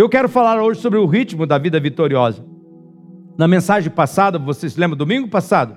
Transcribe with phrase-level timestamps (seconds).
[0.00, 2.42] Eu quero falar hoje sobre o ritmo da vida vitoriosa.
[3.36, 5.76] Na mensagem passada, vocês lembram, domingo passado,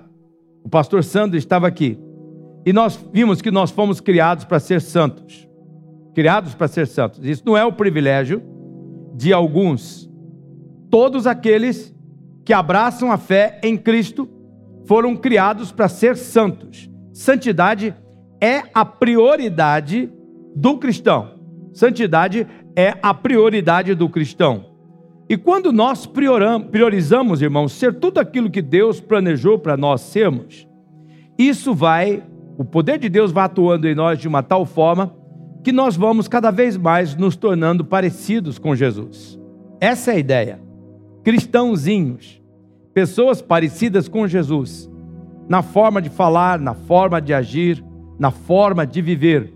[0.63, 1.99] o pastor Sandro estava aqui.
[2.65, 5.45] E nós vimos que nós fomos criados para ser santos.
[6.15, 7.19] Criados para ser santos.
[7.25, 8.41] Isso não é o privilégio
[9.13, 10.09] de alguns.
[10.89, 11.93] Todos aqueles
[12.45, 14.29] que abraçam a fé em Cristo
[14.85, 16.89] foram criados para ser santos.
[17.11, 17.93] Santidade
[18.39, 20.09] é a prioridade
[20.55, 21.33] do cristão.
[21.73, 24.65] Santidade é a prioridade do cristão.
[25.29, 30.67] E quando nós priorizamos, irmãos, ser tudo aquilo que Deus planejou para nós sermos,
[31.37, 32.23] isso vai,
[32.57, 35.15] o poder de Deus vai atuando em nós de uma tal forma
[35.63, 39.39] que nós vamos cada vez mais nos tornando parecidos com Jesus.
[39.79, 40.59] Essa é a ideia.
[41.23, 42.41] Cristãozinhos,
[42.93, 44.91] pessoas parecidas com Jesus,
[45.47, 47.83] na forma de falar, na forma de agir,
[48.19, 49.53] na forma de viver.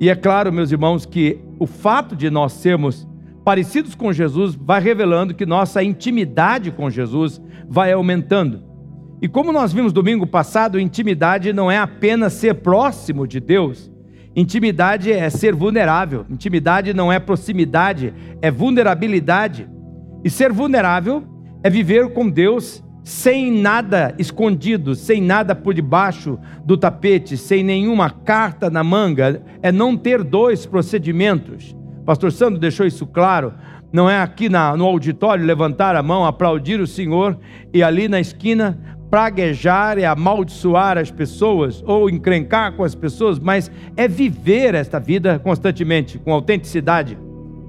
[0.00, 3.06] E é claro, meus irmãos, que o fato de nós sermos
[3.44, 8.62] parecidos com Jesus vai revelando que nossa intimidade com Jesus vai aumentando.
[9.20, 13.90] E como nós vimos domingo passado, intimidade não é apenas ser próximo de Deus.
[14.34, 16.26] Intimidade é ser vulnerável.
[16.28, 19.68] Intimidade não é proximidade, é vulnerabilidade.
[20.24, 21.22] E ser vulnerável
[21.62, 28.08] é viver com Deus sem nada escondido, sem nada por debaixo do tapete, sem nenhuma
[28.08, 31.76] carta na manga, é não ter dois procedimentos.
[32.06, 33.52] Pastor Sandro deixou isso claro.
[33.92, 37.38] Não é aqui na, no auditório levantar a mão, aplaudir o Senhor
[37.72, 38.78] e ali na esquina
[39.10, 45.38] praguejar e amaldiçoar as pessoas ou encrencar com as pessoas, mas é viver esta vida
[45.38, 47.16] constantemente, com autenticidade,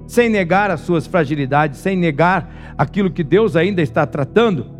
[0.08, 4.75] sem negar as suas fragilidades, sem negar aquilo que Deus ainda está tratando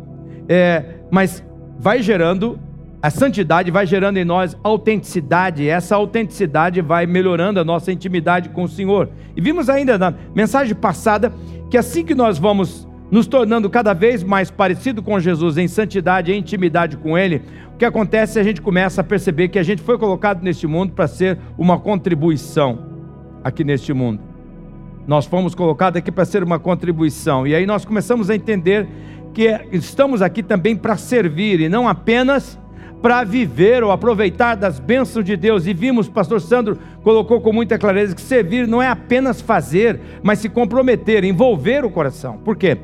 [0.47, 1.43] é, mas
[1.79, 2.59] vai gerando,
[3.01, 8.63] a santidade vai gerando em nós autenticidade, essa autenticidade vai melhorando a nossa intimidade com
[8.63, 9.09] o Senhor.
[9.35, 11.31] E vimos ainda na mensagem passada
[11.69, 16.31] que assim que nós vamos nos tornando cada vez mais parecido com Jesus em santidade
[16.31, 17.41] e intimidade com Ele,
[17.73, 20.67] o que acontece é a gente começa a perceber que a gente foi colocado neste
[20.67, 22.79] mundo para ser uma contribuição
[23.43, 24.19] aqui neste mundo.
[25.07, 27.47] Nós fomos colocados aqui para ser uma contribuição.
[27.47, 28.87] E aí nós começamos a entender
[29.71, 32.57] estamos aqui também para servir e não apenas
[33.01, 35.67] para viver ou aproveitar das bênçãos de Deus.
[35.67, 40.39] E vimos, pastor Sandro colocou com muita clareza que servir não é apenas fazer, mas
[40.39, 42.37] se comprometer, envolver o coração.
[42.43, 42.77] Por quê?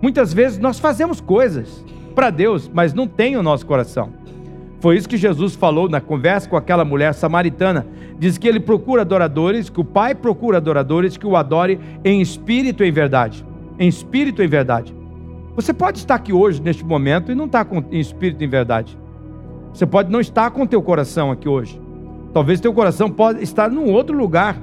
[0.00, 1.84] Muitas vezes nós fazemos coisas
[2.14, 4.12] para Deus, mas não tem o nosso coração.
[4.80, 7.86] Foi isso que Jesus falou na conversa com aquela mulher samaritana.
[8.18, 12.82] Diz que ele procura adoradores, que o Pai procura adoradores que o adore em espírito
[12.82, 13.44] e em verdade.
[13.78, 14.99] Em espírito e em verdade.
[15.60, 18.98] Você pode estar aqui hoje, neste momento, e não estar com, em espírito em verdade.
[19.74, 21.78] Você pode não estar com teu coração aqui hoje.
[22.32, 24.56] Talvez teu coração pode estar num outro lugar.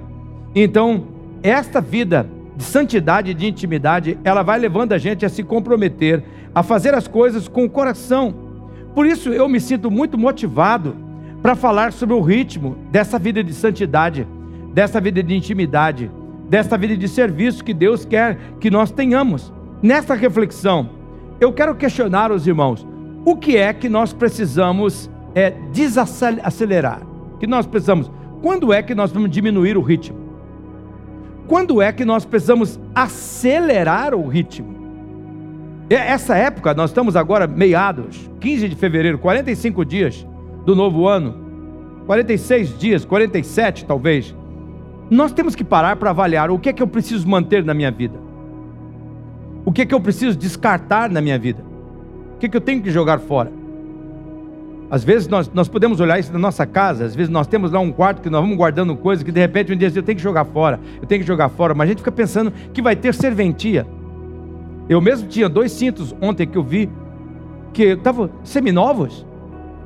[0.56, 1.03] Então,
[1.44, 6.24] esta vida de santidade e de intimidade, ela vai levando a gente a se comprometer,
[6.56, 8.34] a fazer as coisas com o coração.
[8.96, 10.96] Por isso eu me sinto muito motivado
[11.44, 14.28] para falar sobre o ritmo dessa vida de santidade,
[14.74, 16.09] dessa vida de intimidade,
[16.50, 19.53] dessa vida de serviço que Deus quer que nós tenhamos.
[19.82, 20.90] Nesta reflexão,
[21.40, 22.86] eu quero questionar os irmãos:
[23.24, 27.02] o que é que nós precisamos é, desacelerar?
[27.40, 28.12] Que nós precisamos?
[28.42, 30.18] Quando é que nós vamos diminuir o ritmo?
[31.48, 34.76] Quando é que nós precisamos acelerar o ritmo?
[35.90, 40.28] Essa época, nós estamos agora meados, 15 de fevereiro, 45 dias
[40.66, 41.34] do novo ano,
[42.06, 44.36] 46 dias, 47 talvez.
[45.10, 47.90] Nós temos que parar para avaliar o que é que eu preciso manter na minha
[47.90, 48.27] vida.
[49.68, 51.62] O que é que eu preciso descartar na minha vida?
[52.36, 53.52] O que é que eu tenho que jogar fora?
[54.90, 57.80] Às vezes nós, nós podemos olhar isso na nossa casa, às vezes nós temos lá
[57.82, 60.24] um quarto que nós vamos guardando coisas que de repente um dia eu tenho que
[60.24, 63.14] jogar fora, eu tenho que jogar fora, mas a gente fica pensando que vai ter
[63.14, 63.86] serventia.
[64.88, 66.90] Eu mesmo tinha dois cintos ontem que eu vi
[67.74, 69.25] que estavam seminovos,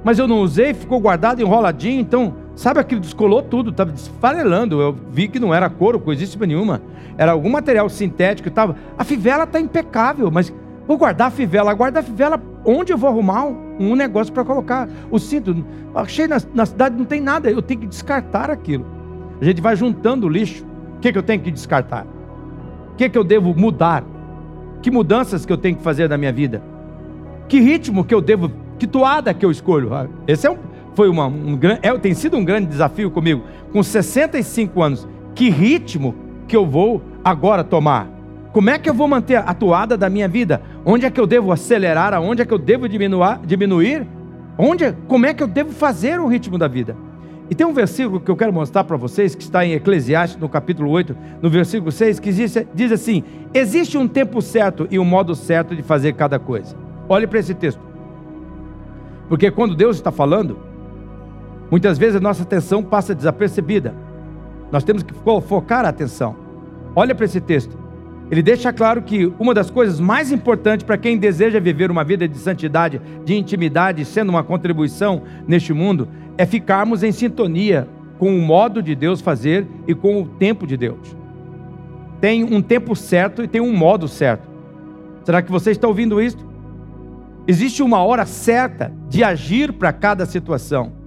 [0.03, 4.81] mas eu não usei, ficou guardado, enroladinho, então Sabe aquilo descolou tudo, estava desfarelando.
[4.81, 6.81] Eu vi que não era couro, coisíssima nenhuma.
[7.17, 8.49] Era algum material sintético.
[8.51, 8.75] Tava...
[8.97, 10.53] A fivela está impecável, mas
[10.87, 11.73] vou guardar a fivela.
[11.73, 14.87] Guardar a fivela, onde eu vou arrumar um negócio para colocar?
[15.09, 15.65] O cinto,
[15.95, 17.49] achei na, na, cidade, não tem nada.
[17.49, 18.85] Eu tenho que descartar aquilo.
[19.39, 20.65] A gente vai juntando o lixo.
[20.97, 22.05] O que, que eu tenho que descartar?
[22.93, 24.03] O que, que eu devo mudar?
[24.81, 26.61] Que mudanças que eu tenho que fazer na minha vida?
[27.47, 29.93] Que ritmo que eu devo, que toada que eu escolho?
[29.93, 30.57] Ah, esse é um,
[30.93, 33.43] foi uma, um, é, tem sido um grande desafio comigo.
[33.71, 36.15] Com 65 anos, que ritmo
[36.47, 38.09] que eu vou agora tomar?
[38.51, 40.61] Como é que eu vou manter a toada da minha vida?
[40.85, 42.13] Onde é que eu devo acelerar?
[42.13, 43.39] Aonde é que eu devo diminuir?
[43.45, 44.05] diminuir?
[44.57, 46.95] Onde, como é que eu devo fazer o ritmo da vida?
[47.49, 50.47] E tem um versículo que eu quero mostrar para vocês, que está em Eclesiastes, no
[50.47, 53.23] capítulo 8, no versículo 6, que diz assim:
[53.53, 56.75] Existe um tempo certo e um modo certo de fazer cada coisa.
[57.09, 57.81] Olhe para esse texto.
[59.27, 60.59] Porque quando Deus está falando,
[61.71, 63.95] muitas vezes a nossa atenção passa desapercebida.
[64.71, 65.13] Nós temos que
[65.47, 66.35] focar a atenção.
[66.95, 67.79] Olha para esse texto.
[68.29, 72.27] Ele deixa claro que uma das coisas mais importantes para quem deseja viver uma vida
[72.27, 76.07] de santidade, de intimidade, sendo uma contribuição neste mundo,
[76.37, 80.77] é ficarmos em sintonia com o modo de Deus fazer e com o tempo de
[80.77, 81.15] Deus.
[82.21, 84.47] Tem um tempo certo e tem um modo certo.
[85.25, 86.37] Será que você está ouvindo isso?
[87.47, 91.00] Existe uma hora certa de agir para cada situação.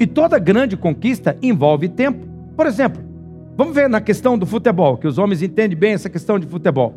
[0.00, 2.26] E toda grande conquista envolve tempo.
[2.56, 3.02] Por exemplo,
[3.54, 6.94] vamos ver na questão do futebol, que os homens entendem bem essa questão de futebol.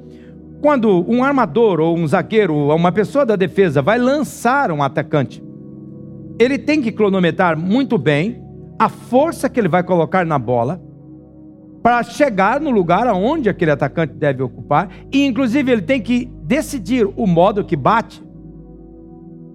[0.62, 5.44] Quando um armador ou um zagueiro ou uma pessoa da defesa vai lançar um atacante,
[6.40, 8.42] ele tem que cronometrar muito bem
[8.80, 10.82] a força que ele vai colocar na bola
[11.84, 17.06] para chegar no lugar aonde aquele atacante deve ocupar e inclusive ele tem que decidir
[17.18, 18.24] o modo que bate.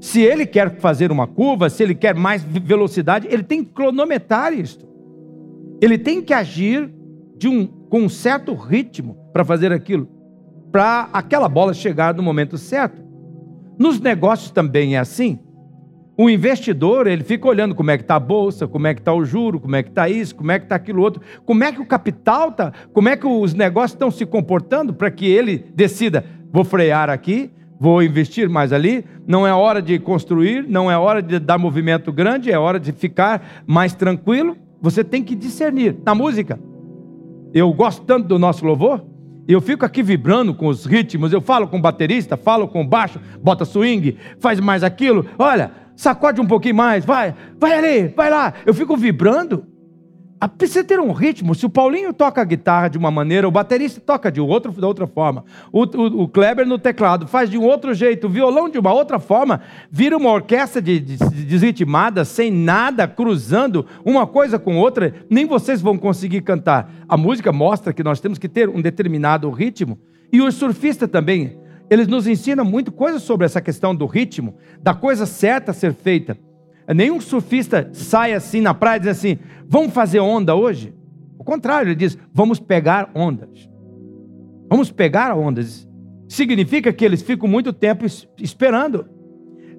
[0.01, 4.53] Se ele quer fazer uma curva, se ele quer mais velocidade, ele tem que cronometrar
[4.53, 4.87] isto.
[5.81, 6.93] Ele tem que agir
[7.45, 10.09] um, com um certo ritmo para fazer aquilo,
[10.73, 13.03] para aquela bola chegar no momento certo.
[13.79, 15.39] Nos negócios também é assim.
[16.17, 19.15] O investidor, ele fica olhando como é que está a bolsa, como é que está
[19.15, 21.71] o juro, como é que está isso, como é que está aquilo outro, como é
[21.71, 25.65] que o capital está, como é que os negócios estão se comportando para que ele
[25.77, 30.97] decida, vou frear aqui, vou investir mais ali, não é hora de construir, não é
[30.97, 34.57] hora de dar movimento grande, é hora de ficar mais tranquilo.
[34.81, 35.97] Você tem que discernir.
[36.05, 36.59] Na música,
[37.53, 39.05] eu gosto tanto do nosso louvor,
[39.47, 42.87] eu fico aqui vibrando com os ritmos, eu falo com o baterista, falo com o
[42.87, 45.25] baixo, bota swing, faz mais aquilo.
[45.39, 48.53] Olha, sacode um pouquinho mais, vai, vai ali, vai lá.
[48.67, 49.65] Eu fico vibrando.
[50.47, 51.55] Precisa ter um ritmo.
[51.55, 54.87] Se o Paulinho toca a guitarra de uma maneira, o baterista toca de outro, da
[54.87, 55.45] outra forma.
[55.73, 58.93] O, o, o, Kleber no teclado faz de um outro jeito, o violão de uma
[58.93, 59.61] outra forma.
[59.91, 65.13] Vira uma orquestra de, de, de desritmada, sem nada, cruzando uma coisa com outra.
[65.29, 66.89] Nem vocês vão conseguir cantar.
[67.09, 69.99] A música mostra que nós temos que ter um determinado ritmo.
[70.33, 71.59] E o surfista também
[71.91, 75.95] eles nos ensinam muito coisas sobre essa questão do ritmo, da coisa certa a ser
[75.95, 76.37] feita.
[76.95, 79.39] Nenhum surfista sai assim na praia e diz assim:
[79.69, 80.95] vamos fazer onda hoje.
[81.39, 83.69] O contrário, ele diz: vamos pegar ondas.
[84.69, 85.89] Vamos pegar ondas.
[86.29, 88.05] Significa que eles ficam muito tempo
[88.39, 89.07] esperando.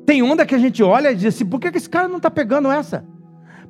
[0.06, 2.29] Tem onda que a gente olha e diz assim: por que esse cara não está
[2.29, 3.06] pegando essa?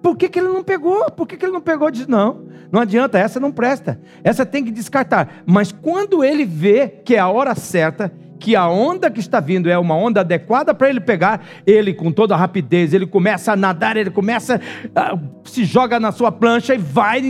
[0.01, 1.11] Por que, que ele não pegou?
[1.11, 1.91] Por que, que ele não pegou?
[1.91, 4.01] Diz: não, não adianta, essa não presta.
[4.23, 5.43] Essa tem que descartar.
[5.45, 9.69] Mas quando ele vê que é a hora certa, que a onda que está vindo
[9.69, 13.55] é uma onda adequada para ele pegar, ele com toda a rapidez, ele começa a
[13.55, 14.61] nadar, ele começa,
[14.95, 17.21] a, se joga na sua plancha e vai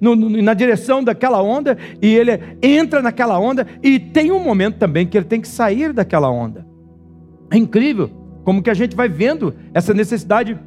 [0.00, 5.16] na direção daquela onda, e ele entra naquela onda, e tem um momento também que
[5.16, 6.66] ele tem que sair daquela onda.
[7.50, 8.10] É incrível
[8.44, 10.58] como que a gente vai vendo essa necessidade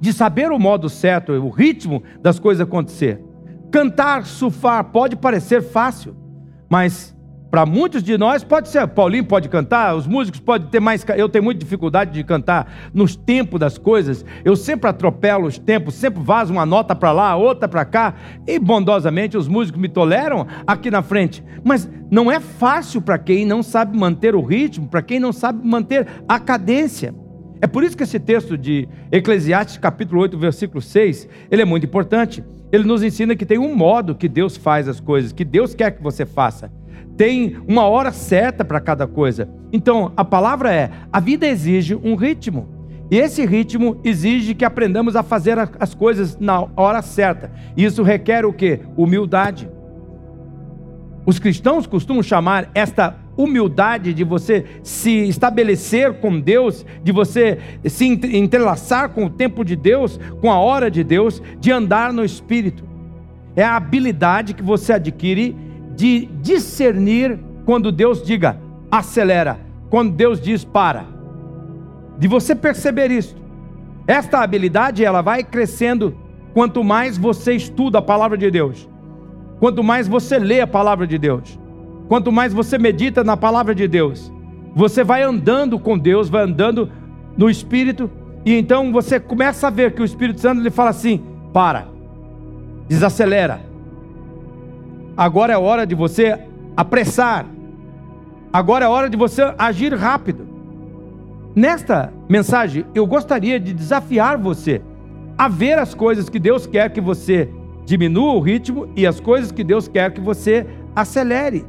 [0.00, 3.20] de saber o modo certo, o ritmo das coisas acontecer.
[3.70, 6.16] Cantar, surfar pode parecer fácil,
[6.70, 7.16] mas
[7.50, 11.30] para muitos de nós pode ser, Paulinho pode cantar, os músicos podem ter mais, eu
[11.30, 14.24] tenho muita dificuldade de cantar nos tempos das coisas.
[14.44, 18.14] Eu sempre atropelo os tempos, sempre vazo uma nota para lá, outra para cá,
[18.46, 21.42] e bondosamente os músicos me toleram aqui na frente.
[21.64, 25.66] Mas não é fácil para quem não sabe manter o ritmo, para quem não sabe
[25.66, 27.14] manter a cadência.
[27.62, 31.86] É por isso que esse texto de Eclesiastes capítulo 8, versículo 6, ele é muito
[31.86, 32.44] importante.
[32.70, 35.92] Ele nos ensina que tem um modo que Deus faz as coisas, que Deus quer
[35.92, 36.70] que você faça
[37.18, 39.50] tem uma hora certa para cada coisa.
[39.72, 42.78] Então, a palavra é: a vida exige um ritmo.
[43.10, 47.50] E esse ritmo exige que aprendamos a fazer as coisas na hora certa.
[47.76, 48.80] Isso requer o que?
[48.96, 49.68] Humildade.
[51.26, 58.06] Os cristãos costumam chamar esta humildade de você se estabelecer com Deus, de você se
[58.06, 62.84] entrelaçar com o tempo de Deus, com a hora de Deus, de andar no Espírito.
[63.56, 65.56] É a habilidade que você adquire
[65.98, 68.56] de discernir quando Deus diga
[68.88, 69.58] acelera,
[69.90, 71.04] quando Deus diz para.
[72.16, 73.36] De você perceber isso.
[74.06, 76.16] Esta habilidade ela vai crescendo
[76.54, 78.88] quanto mais você estuda a palavra de Deus.
[79.58, 81.58] Quanto mais você lê a palavra de Deus.
[82.06, 84.32] Quanto mais você medita na palavra de Deus.
[84.76, 86.88] Você vai andando com Deus, vai andando
[87.36, 88.08] no espírito
[88.46, 91.88] e então você começa a ver que o Espírito Santo lhe fala assim: para,
[92.88, 93.60] desacelera,
[95.18, 96.38] Agora é hora de você
[96.76, 97.44] apressar.
[98.52, 100.46] Agora é hora de você agir rápido.
[101.56, 104.80] Nesta mensagem, eu gostaria de desafiar você
[105.36, 107.48] a ver as coisas que Deus quer que você
[107.84, 111.66] diminua o ritmo e as coisas que Deus quer que você acelere.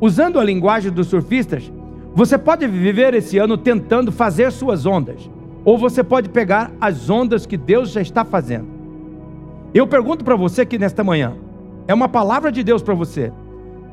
[0.00, 1.72] Usando a linguagem dos surfistas,
[2.16, 5.30] você pode viver esse ano tentando fazer suas ondas,
[5.64, 8.66] ou você pode pegar as ondas que Deus já está fazendo.
[9.72, 11.34] Eu pergunto para você aqui nesta manhã,
[11.88, 13.32] é uma palavra de Deus para você.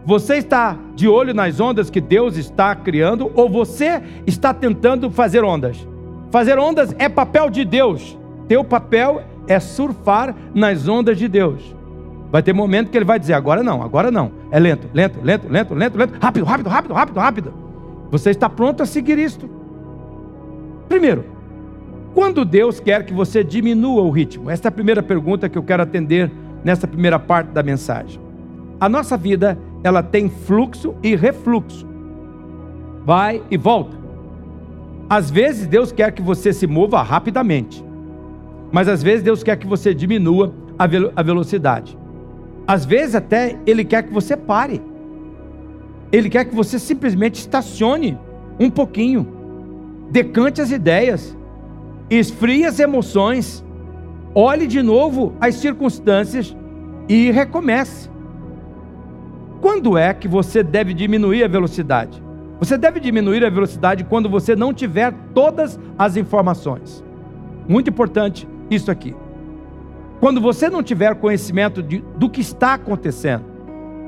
[0.06, 5.44] Você está de olho nas ondas que Deus está criando ou você está tentando fazer
[5.44, 5.88] ondas?
[6.30, 8.18] Fazer ondas é papel de Deus.
[8.48, 11.76] Teu papel é surfar nas ondas de Deus.
[12.32, 14.32] Vai ter momento que ele vai dizer: agora não, agora não.
[14.52, 17.54] É lento, lento, lento, lento, lento, lento, rápido, rápido, rápido, rápido, rápido.
[18.12, 19.50] Você está pronto a seguir isto?
[20.90, 21.26] Primeiro,
[22.14, 24.50] quando Deus quer que você diminua o ritmo?
[24.50, 26.32] Esta é a primeira pergunta que eu quero atender
[26.64, 28.20] nessa primeira parte da mensagem.
[28.80, 31.86] A nossa vida, ela tem fluxo e refluxo.
[33.06, 33.96] Vai e volta.
[35.10, 37.84] Às vezes Deus quer que você se mova rapidamente.
[38.72, 41.98] Mas às vezes Deus quer que você diminua a velocidade.
[42.66, 44.82] Às vezes até ele quer que você pare.
[46.12, 48.18] Ele quer que você simplesmente estacione
[48.60, 49.28] um pouquinho.
[50.10, 51.36] Decante as ideias
[52.10, 53.64] esfrie as emoções,
[54.36, 56.56] olhe de novo as circunstâncias
[57.08, 58.10] e recomece.
[59.62, 62.22] Quando é que você deve diminuir a velocidade?
[62.60, 67.04] Você deve diminuir a velocidade quando você não tiver todas as informações.
[67.68, 69.16] Muito importante isso aqui.
[70.20, 73.44] Quando você não tiver conhecimento de, do que está acontecendo,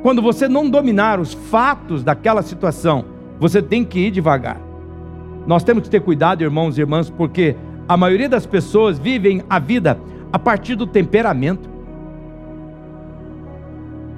[0.02, 3.06] quando você não dominar os fatos daquela situação,
[3.40, 4.62] você tem que ir devagar.
[5.48, 7.56] Nós temos que ter cuidado, irmãos e irmãs, porque
[7.88, 10.00] a maioria das pessoas vivem a vida
[10.36, 11.70] a partir do temperamento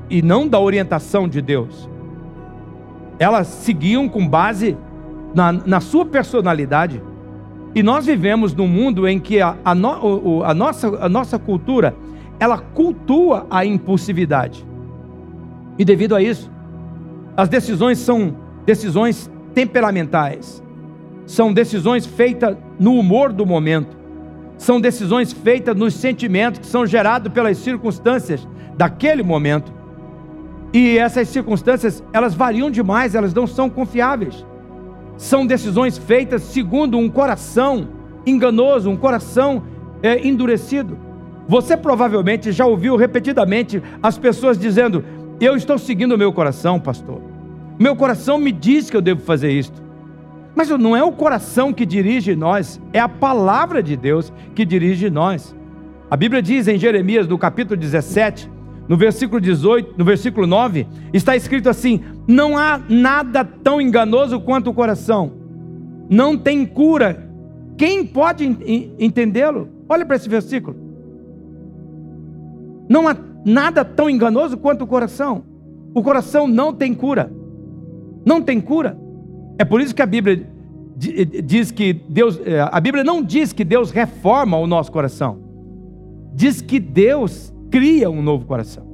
[0.09, 1.87] e não da orientação de Deus.
[3.19, 4.75] Elas seguiam com base
[5.35, 7.03] na, na sua personalidade.
[7.75, 11.95] E nós vivemos num mundo em que a, a, no, a, nossa, a nossa cultura
[12.39, 14.65] ela cultua a impulsividade.
[15.77, 16.49] E devido a isso,
[17.35, 20.63] as decisões são decisões temperamentais
[21.27, 23.97] são decisões feitas no humor do momento,
[24.57, 29.71] são decisões feitas nos sentimentos que são gerados pelas circunstâncias daquele momento.
[30.73, 34.45] E essas circunstâncias, elas variam demais, elas não são confiáveis.
[35.15, 37.89] São decisões feitas segundo um coração
[38.25, 39.63] enganoso, um coração
[40.03, 40.97] é, endurecido.
[41.47, 45.03] Você provavelmente já ouviu repetidamente as pessoas dizendo:
[45.39, 47.21] Eu estou seguindo o meu coração, pastor.
[47.79, 49.86] Meu coração me diz que eu devo fazer isto.
[50.57, 55.07] Mas não é o coração que dirige nós, é a palavra de Deus que dirige
[55.07, 55.55] nós.
[56.09, 58.49] A Bíblia diz em Jeremias, no capítulo 17,
[58.89, 64.71] no versículo 18, no versículo 9, está escrito assim: Não há nada tão enganoso quanto
[64.71, 65.31] o coração,
[66.09, 67.29] não tem cura.
[67.77, 68.43] Quem pode
[68.97, 69.69] entendê-lo?
[69.87, 70.75] Olha para esse versículo.
[72.89, 75.43] Não há nada tão enganoso quanto o coração.
[75.93, 77.31] O coração não tem cura.
[78.25, 78.97] Não tem cura.
[79.59, 80.47] É por isso que a Bíblia
[80.97, 85.39] diz que Deus, é, a Bíblia não diz que Deus reforma o nosso coração.
[86.33, 88.85] Diz que Deus cria um novo coração.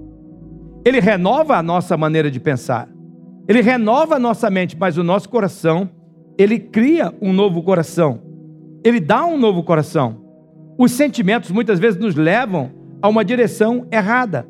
[0.86, 2.89] Ele renova a nossa maneira de pensar.
[3.48, 5.89] Ele renova a nossa mente, mas o nosso coração,
[6.38, 8.22] ele cria um novo coração.
[8.84, 10.22] Ele dá um novo coração.
[10.77, 14.48] Os sentimentos muitas vezes nos levam a uma direção errada.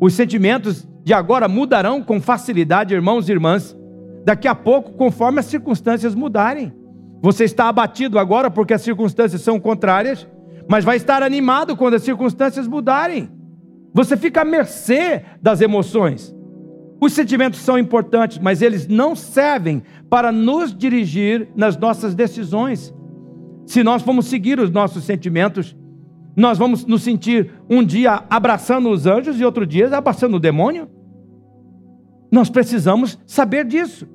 [0.00, 3.76] Os sentimentos de agora mudarão com facilidade, irmãos e irmãs,
[4.24, 6.72] daqui a pouco, conforme as circunstâncias mudarem.
[7.20, 10.26] Você está abatido agora porque as circunstâncias são contrárias,
[10.68, 13.30] mas vai estar animado quando as circunstâncias mudarem.
[13.92, 16.34] Você fica à mercê das emoções.
[17.00, 22.94] Os sentimentos são importantes, mas eles não servem para nos dirigir nas nossas decisões.
[23.66, 25.76] Se nós vamos seguir os nossos sentimentos,
[26.36, 30.88] nós vamos nos sentir um dia abraçando os anjos e outro dia abraçando o demônio.
[32.32, 34.08] Nós precisamos saber disso.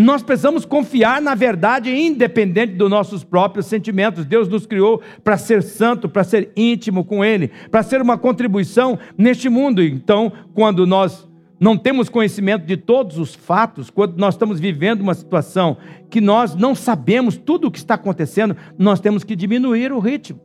[0.00, 4.24] Nós precisamos confiar na verdade independente dos nossos próprios sentimentos.
[4.24, 8.98] Deus nos criou para ser santo, para ser íntimo com Ele, para ser uma contribuição
[9.18, 9.82] neste mundo.
[9.82, 11.28] Então, quando nós
[11.60, 15.76] não temos conhecimento de todos os fatos, quando nós estamos vivendo uma situação
[16.08, 20.40] que nós não sabemos tudo o que está acontecendo, nós temos que diminuir o ritmo.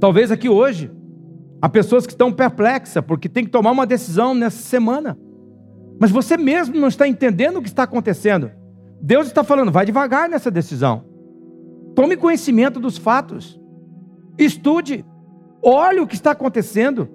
[0.00, 0.90] Talvez aqui hoje,
[1.60, 5.14] há pessoas que estão perplexas porque tem que tomar uma decisão nessa semana.
[6.00, 8.50] Mas você mesmo não está entendendo o que está acontecendo.
[9.00, 11.04] Deus está falando, vai devagar nessa decisão.
[11.94, 13.60] Tome conhecimento dos fatos.
[14.38, 15.04] Estude.
[15.62, 17.08] Olhe o que está acontecendo.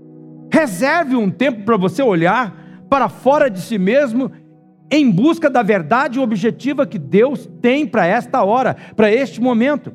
[0.52, 4.32] Reserve um tempo para você olhar para fora de si mesmo
[4.92, 9.94] em busca da verdade objetiva que Deus tem para esta hora, para este momento.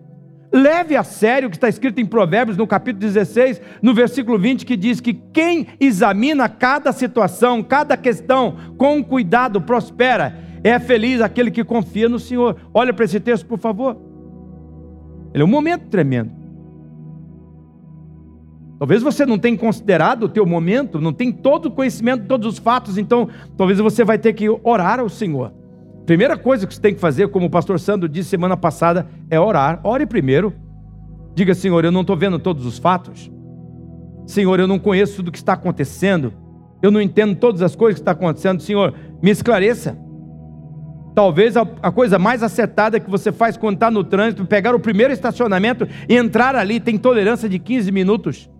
[0.54, 4.64] Leve a sério o que está escrito em Provérbios, no capítulo 16, no versículo 20,
[4.64, 10.32] que diz que quem examina cada situação, cada questão com cuidado prospera.
[10.62, 12.56] É feliz aquele que confia no Senhor.
[12.72, 13.96] Olha para esse texto, por favor.
[15.34, 16.30] Ele é um momento tremendo.
[18.78, 22.58] Talvez você não tenha considerado o teu momento, não tem todo o conhecimento, todos os
[22.60, 25.52] fatos, então talvez você vai ter que orar ao Senhor.
[26.06, 29.40] Primeira coisa que você tem que fazer, como o pastor Sandro disse semana passada, é
[29.40, 29.80] orar.
[29.82, 30.52] Ore primeiro.
[31.34, 33.30] Diga, Senhor, eu não estou vendo todos os fatos.
[34.26, 36.32] Senhor, eu não conheço tudo o que está acontecendo.
[36.82, 38.60] Eu não entendo todas as coisas que estão acontecendo.
[38.60, 39.98] Senhor, me esclareça.
[41.14, 45.12] Talvez a, coisa mais acertada que você faz quando está no trânsito, pegar o primeiro
[45.12, 48.50] estacionamento e entrar ali, tem tolerância de 15 minutos.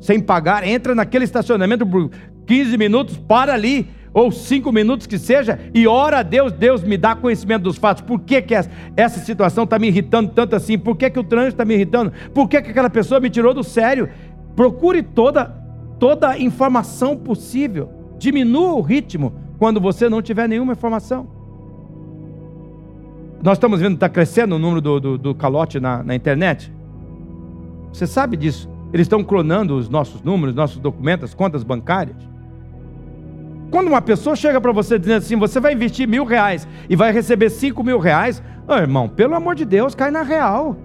[0.00, 2.10] Sem pagar, entra naquele estacionamento por
[2.46, 6.96] 15 minutos, para ali ou cinco minutos que seja, e ora a Deus, Deus me
[6.96, 8.02] dá conhecimento dos fatos.
[8.02, 10.78] Por que, que essa situação está me irritando tanto assim?
[10.78, 12.12] Por que, que o trânsito está me irritando?
[12.34, 14.08] Por que, que aquela pessoa me tirou do sério?
[14.54, 15.46] Procure toda,
[15.98, 17.90] toda informação possível.
[18.18, 21.26] Diminua o ritmo quando você não tiver nenhuma informação.
[23.42, 26.72] Nós estamos vendo que está crescendo o número do, do, do calote na, na internet.
[27.92, 28.70] Você sabe disso?
[28.92, 32.31] Eles estão clonando os nossos números, nossos documentos, as contas bancárias.
[33.72, 37.10] Quando uma pessoa chega para você dizendo assim, você vai investir mil reais e vai
[37.10, 40.76] receber cinco mil reais, oh, irmão, pelo amor de Deus, cai na real.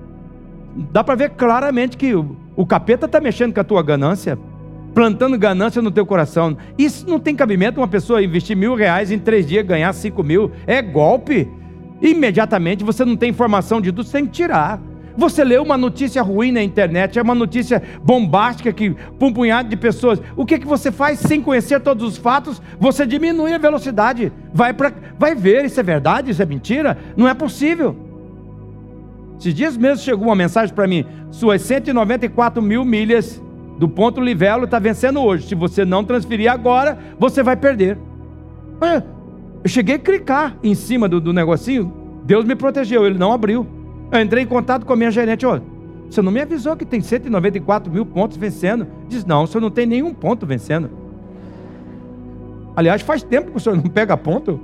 [0.93, 4.39] Dá para ver claramente que o, capeta está mexendo com a tua ganância,
[4.93, 6.55] plantando ganância no teu coração.
[6.77, 10.49] Isso não tem cabimento uma pessoa investir mil reais em três dias ganhar cinco mil.
[10.65, 11.45] É golpe.
[12.01, 14.79] Imediatamente você não tem informação de tudo, você tem que tirar.
[15.17, 19.67] Você lê uma notícia ruim na internet, é uma notícia bombástica que para um punhado
[19.67, 20.21] de pessoas.
[20.35, 22.61] O que, que você faz sem conhecer todos os fatos?
[22.79, 24.31] Você diminui a velocidade.
[24.53, 26.95] Vai, pra, vai ver, isso é verdade, isso é mentira?
[27.17, 27.95] Não é possível.
[29.39, 33.41] Esses dias mesmo chegou uma mensagem para mim: suas 194 mil milhas
[33.79, 35.47] do ponto Livelo está vencendo hoje.
[35.47, 37.97] Se você não transferir agora, você vai perder.
[39.63, 41.91] Eu cheguei a clicar em cima do, do negocinho,
[42.23, 43.76] Deus me protegeu, ele não abriu.
[44.11, 45.61] Eu entrei em contato com a minha gerente, olha,
[46.09, 48.87] você não me avisou que tem 194 mil pontos vencendo?
[49.07, 50.89] Diz, não, o senhor não tem nenhum ponto vencendo.
[52.75, 54.59] Aliás, faz tempo que o senhor não pega ponto.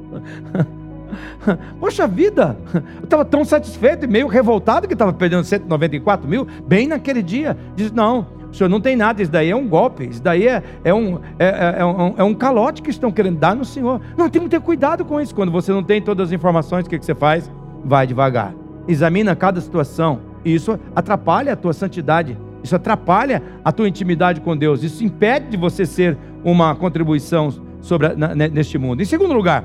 [1.80, 6.88] Poxa vida, eu estava tão satisfeito e meio revoltado que estava perdendo 194 mil, bem
[6.88, 7.58] naquele dia.
[7.76, 10.64] Diz, não, o senhor não tem nada, isso daí é um golpe, isso daí é,
[10.84, 14.00] é, um, é, é, é um, é um calote que estão querendo dar no senhor.
[14.18, 15.36] Não, tem que ter cuidado com isso.
[15.36, 17.52] Quando você não tem todas as informações, o que, que você faz?
[17.84, 20.19] Vai devagar examina cada situação.
[20.43, 25.50] E isso atrapalha a tua santidade, isso atrapalha a tua intimidade com Deus, isso impede
[25.50, 29.02] de você ser uma contribuição sobre na, neste mundo.
[29.02, 29.63] Em segundo lugar,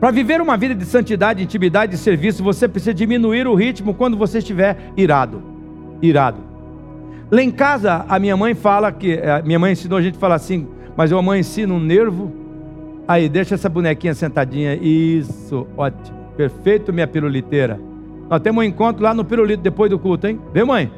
[0.00, 4.16] para viver uma vida de santidade, intimidade e serviço, você precisa diminuir o ritmo quando
[4.16, 5.42] você estiver irado.
[6.02, 6.38] Irado.
[7.30, 9.18] Lá em casa, a minha mãe fala que.
[9.18, 12.32] A minha mãe ensinou a gente a falar assim, mas eu amanheci um nervo.
[13.06, 14.74] Aí, deixa essa bonequinha sentadinha.
[14.74, 16.21] Isso, ótimo.
[16.36, 17.80] Perfeito, minha piruliteira.
[18.28, 20.40] Nós temos um encontro lá no pirulito depois do culto, hein?
[20.52, 20.90] Vê, mãe?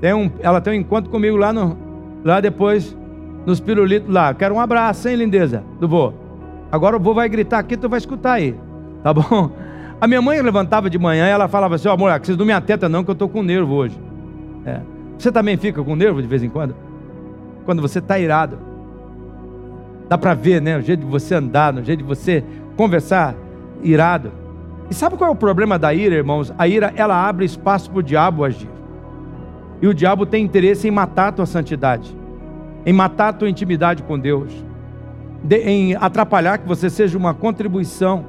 [0.00, 1.76] Tem um, ela tem um encontro comigo lá, no,
[2.24, 2.96] lá depois,
[3.44, 4.32] nos pirulitos lá.
[4.32, 6.12] Quero um abraço, hein, lindeza, do vô.
[6.70, 8.54] Agora o vô vai gritar aqui, tu vai escutar aí.
[9.02, 9.50] Tá bom?
[10.00, 12.46] A minha mãe levantava de manhã e ela falava assim: Ó, oh, amor, vocês não
[12.46, 14.00] me atenta não, que eu tô com nervo hoje.
[14.64, 14.80] É.
[15.18, 16.74] Você também fica com nervo de vez em quando?
[17.66, 18.58] Quando você está irado.
[20.08, 20.78] Dá para ver, né?
[20.78, 22.42] O jeito de você andar, o jeito de você
[22.76, 23.34] conversar
[23.82, 24.32] irado.
[24.90, 26.52] E sabe qual é o problema da ira, irmãos?
[26.58, 28.68] A ira, ela abre espaço para o diabo agir.
[29.80, 32.14] E o diabo tem interesse em matar a tua santidade,
[32.84, 34.52] em matar a tua intimidade com Deus,
[35.44, 38.26] de, em atrapalhar que você seja uma contribuição.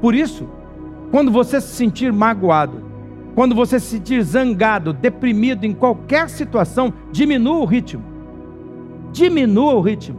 [0.00, 0.46] Por isso,
[1.10, 2.84] quando você se sentir magoado,
[3.34, 8.04] quando você se sentir zangado, deprimido em qualquer situação, diminua o ritmo.
[9.10, 10.18] Diminua o ritmo.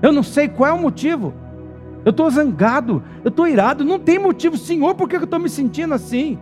[0.00, 1.34] Eu não sei qual é o motivo
[2.04, 5.48] eu estou zangado, eu estou irado, não tem motivo, Senhor, por que eu estou me
[5.48, 6.38] sentindo assim?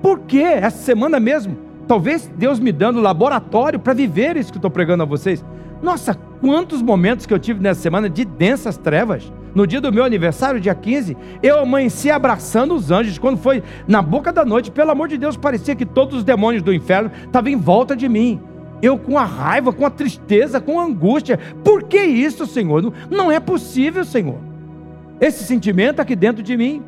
[0.00, 0.42] Por quê?
[0.42, 5.06] Essa semana mesmo, talvez Deus me dando laboratório para viver isso que estou pregando a
[5.06, 5.44] vocês.
[5.82, 9.32] Nossa, quantos momentos que eu tive nessa semana de densas trevas.
[9.54, 13.18] No dia do meu aniversário, dia 15, eu amanheci abraçando os anjos.
[13.18, 16.62] Quando foi na boca da noite, pelo amor de Deus, parecia que todos os demônios
[16.62, 18.40] do inferno estavam em volta de mim
[18.82, 21.38] eu com a raiva, com a tristeza, com a angústia.
[21.62, 22.82] Por que isso, Senhor?
[22.82, 24.38] Não, não é possível, Senhor.
[25.20, 26.82] Esse sentimento aqui dentro de mim.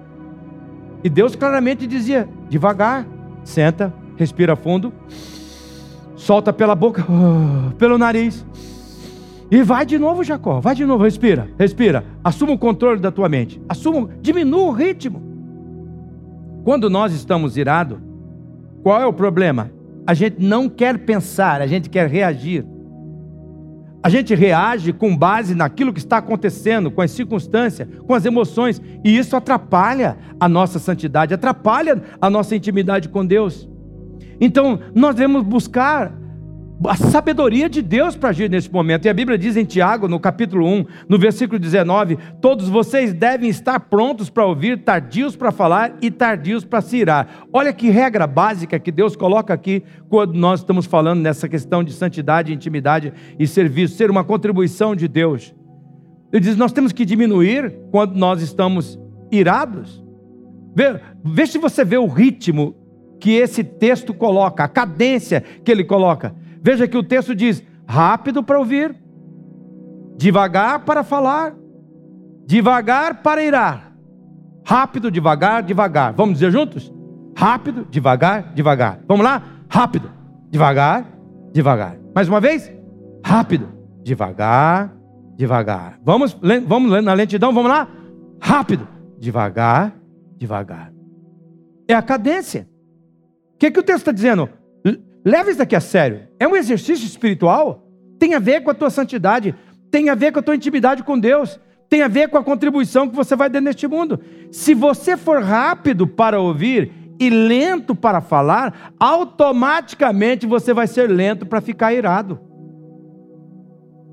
[1.05, 3.07] E Deus claramente dizia: devagar,
[3.45, 4.93] senta, respira fundo,
[6.17, 7.07] solta pela boca,
[7.79, 8.45] pelo nariz.
[9.51, 10.59] E vai de novo, Jacó.
[10.59, 12.05] Vai de novo, respira, respira.
[12.25, 13.63] Assuma o controle da tua mente.
[13.69, 15.23] Assuma, diminua o ritmo.
[16.65, 17.99] quando nós estamos irados,
[18.83, 19.71] qual é o problema?
[20.07, 22.67] A gente não quer pensar, a gente quer reagir.
[24.03, 28.81] A gente reage com base naquilo que está acontecendo, com as circunstâncias, com as emoções,
[29.03, 33.67] e isso atrapalha a nossa santidade, atrapalha a nossa intimidade com Deus.
[34.39, 36.13] Então, nós devemos buscar
[36.83, 39.07] a sabedoria de Deus para agir nesse momento.
[39.07, 43.49] E a Bíblia diz em Tiago, no capítulo 1, no versículo 19: Todos vocês devem
[43.49, 47.47] estar prontos para ouvir, tardios para falar e tardios para se irar.
[47.53, 51.93] Olha que regra básica que Deus coloca aqui quando nós estamos falando nessa questão de
[51.93, 55.55] santidade, intimidade e serviço, ser uma contribuição de Deus.
[56.33, 58.99] Ele diz: Nós temos que diminuir quando nós estamos
[59.31, 60.03] irados.
[60.75, 62.75] Vê, vê se você vê o ritmo
[63.21, 66.35] que esse texto coloca, a cadência que ele coloca.
[66.65, 68.97] Veja que o texto diz: rápido para ouvir,
[70.17, 71.55] devagar para falar,
[72.47, 73.93] devagar para irar.
[74.65, 76.15] Rápido, devagar, devagar.
[76.15, 76.91] Vamos dizer juntos?
[77.37, 79.01] Rápido, devagar, devagar.
[79.07, 79.43] Vamos lá?
[79.69, 80.11] Rápido,
[80.51, 81.07] devagar,
[81.53, 81.99] devagar.
[82.15, 82.73] Mais uma vez?
[83.23, 83.69] Rápido,
[84.03, 84.91] devagar,
[85.37, 85.99] devagar.
[86.03, 86.35] Vamos,
[86.67, 87.87] vamos na lentidão, vamos lá?
[88.41, 89.95] Rápido, devagar,
[90.39, 90.91] devagar.
[91.87, 92.67] É a cadência.
[93.55, 94.49] O que, que o texto está dizendo?
[95.25, 96.23] Leva isso daqui a sério.
[96.39, 97.89] É um exercício espiritual.
[98.19, 99.55] Tem a ver com a tua santidade.
[99.91, 101.59] Tem a ver com a tua intimidade com Deus.
[101.89, 104.21] Tem a ver com a contribuição que você vai dar neste mundo.
[104.51, 111.47] Se você for rápido para ouvir e lento para falar, automaticamente você vai ser lento
[111.47, 112.41] para ficar irado.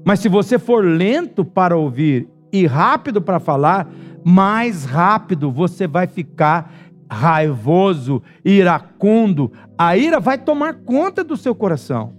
[0.06, 3.90] Mas se você for lento para ouvir e rápido para falar,
[4.24, 6.74] mais rápido você vai ficar
[7.12, 12.14] raivoso, iracundo, a ira vai tomar conta do seu coração.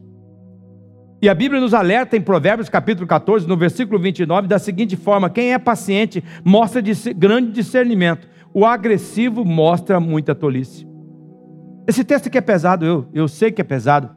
[1.23, 5.31] E a Bíblia nos alerta em Provérbios capítulo 14, no versículo 29, da seguinte forma:
[5.31, 6.83] quem é paciente mostra
[7.17, 10.87] grande discernimento, o agressivo mostra muita tolice.
[11.87, 14.11] Esse texto aqui é pesado, eu, eu sei que é pesado.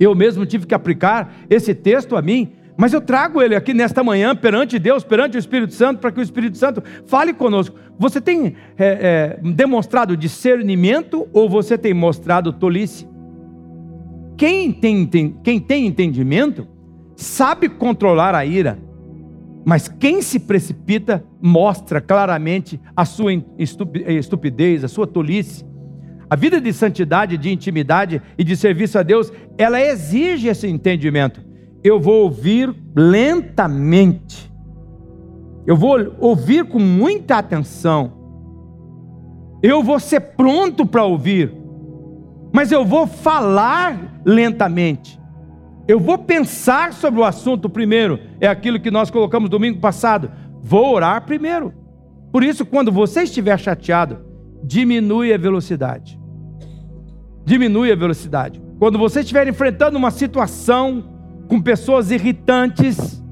[0.00, 4.02] Eu mesmo tive que aplicar esse texto a mim, mas eu trago ele aqui nesta
[4.02, 7.76] manhã perante Deus, perante o Espírito Santo, para que o Espírito Santo fale conosco.
[7.98, 13.06] Você tem é, é, demonstrado discernimento ou você tem mostrado tolice?
[14.36, 16.66] Quem tem, tem, quem tem entendimento
[17.14, 18.76] sabe controlar a ira,
[19.64, 25.64] mas quem se precipita mostra claramente a sua estupidez, a sua tolice.
[26.28, 31.53] A vida de santidade, de intimidade e de serviço a Deus, ela exige esse entendimento
[31.84, 34.50] eu vou ouvir lentamente.
[35.66, 38.12] Eu vou ouvir com muita atenção.
[39.62, 41.54] Eu vou ser pronto para ouvir.
[42.52, 45.20] Mas eu vou falar lentamente.
[45.86, 48.18] Eu vou pensar sobre o assunto primeiro.
[48.40, 50.32] É aquilo que nós colocamos domingo passado.
[50.62, 51.74] Vou orar primeiro.
[52.32, 54.24] Por isso, quando você estiver chateado,
[54.62, 56.18] diminui a velocidade.
[57.44, 58.60] Diminui a velocidade.
[58.78, 61.13] Quando você estiver enfrentando uma situação
[61.48, 63.22] com pessoas irritantes.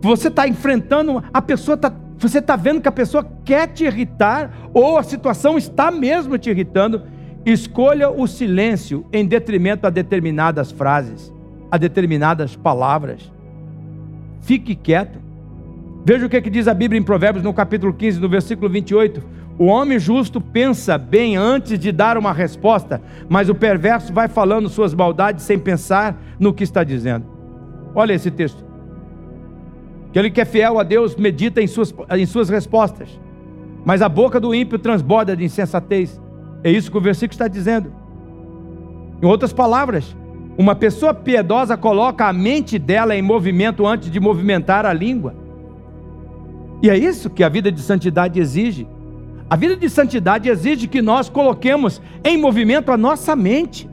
[0.00, 1.92] Você está enfrentando, a pessoa está.
[2.18, 6.50] Você está vendo que a pessoa quer te irritar, ou a situação está mesmo te
[6.50, 7.02] irritando.
[7.44, 11.32] Escolha o silêncio em detrimento a determinadas frases,
[11.70, 13.32] a determinadas palavras.
[14.40, 15.18] Fique quieto.
[16.04, 18.68] Veja o que, é que diz a Bíblia em Provérbios, no capítulo 15, no versículo
[18.68, 19.22] 28.
[19.58, 24.68] O homem justo pensa bem antes de dar uma resposta, mas o perverso vai falando
[24.68, 27.26] suas maldades sem pensar no que está dizendo.
[27.94, 28.64] Olha esse texto.
[30.08, 33.08] Aquele que é fiel a Deus medita em suas, em suas respostas,
[33.84, 36.20] mas a boca do ímpio transborda de insensatez.
[36.64, 37.92] É isso que o versículo está dizendo.
[39.22, 40.16] Em outras palavras,
[40.56, 45.34] uma pessoa piedosa coloca a mente dela em movimento antes de movimentar a língua.
[46.82, 48.86] E é isso que a vida de santidade exige.
[49.52, 53.86] A vida de santidade exige que nós coloquemos em movimento a nossa mente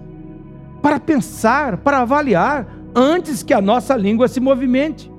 [0.81, 5.11] para pensar, para avaliar, antes que a nossa língua se movimente.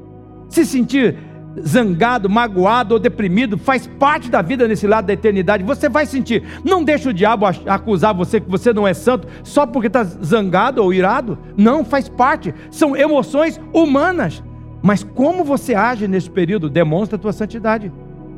[0.48, 1.18] Se sentir
[1.60, 5.62] zangado, magoado ou deprimido faz parte da vida nesse lado da eternidade.
[5.62, 6.42] Você vai sentir.
[6.64, 10.82] Não deixa o diabo acusar você que você não é santo só porque está zangado
[10.82, 11.38] ou irado.
[11.54, 12.54] Não, faz parte.
[12.70, 14.42] São emoções humanas.
[14.80, 17.92] Mas como você age nesse período demonstra a tua santidade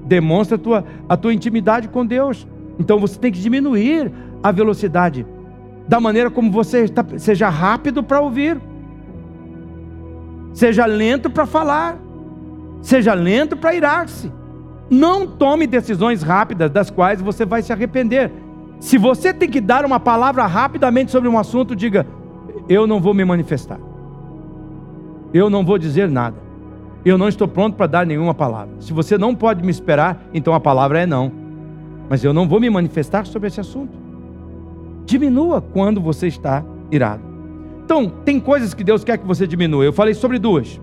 [0.05, 2.47] demonstra a tua, a tua intimidade com Deus.
[2.79, 4.13] Então você tem que diminuir
[4.43, 5.27] a velocidade,
[5.87, 8.61] da maneira como você está, seja rápido para ouvir,
[10.53, 11.99] seja lento para falar,
[12.81, 14.33] seja lento para irar-se.
[14.91, 18.33] Não tome decisões rápidas das quais você vai se arrepender.
[18.81, 22.07] Se você tem que dar uma palavra rapidamente sobre um assunto, diga:
[22.69, 23.79] Eu não vou me manifestar,
[25.33, 26.52] eu não vou dizer nada
[27.11, 28.75] eu não estou pronto para dar nenhuma palavra.
[28.81, 31.33] Se você não pode me esperar, então a palavra é não.
[32.09, 33.97] mas eu não vou me manifestar sobre esse assunto.
[35.07, 37.23] Diminua quando você está irado.
[37.85, 39.85] Então, tem coisas que Deus quer que você diminua.
[39.85, 40.81] Eu falei sobre duas.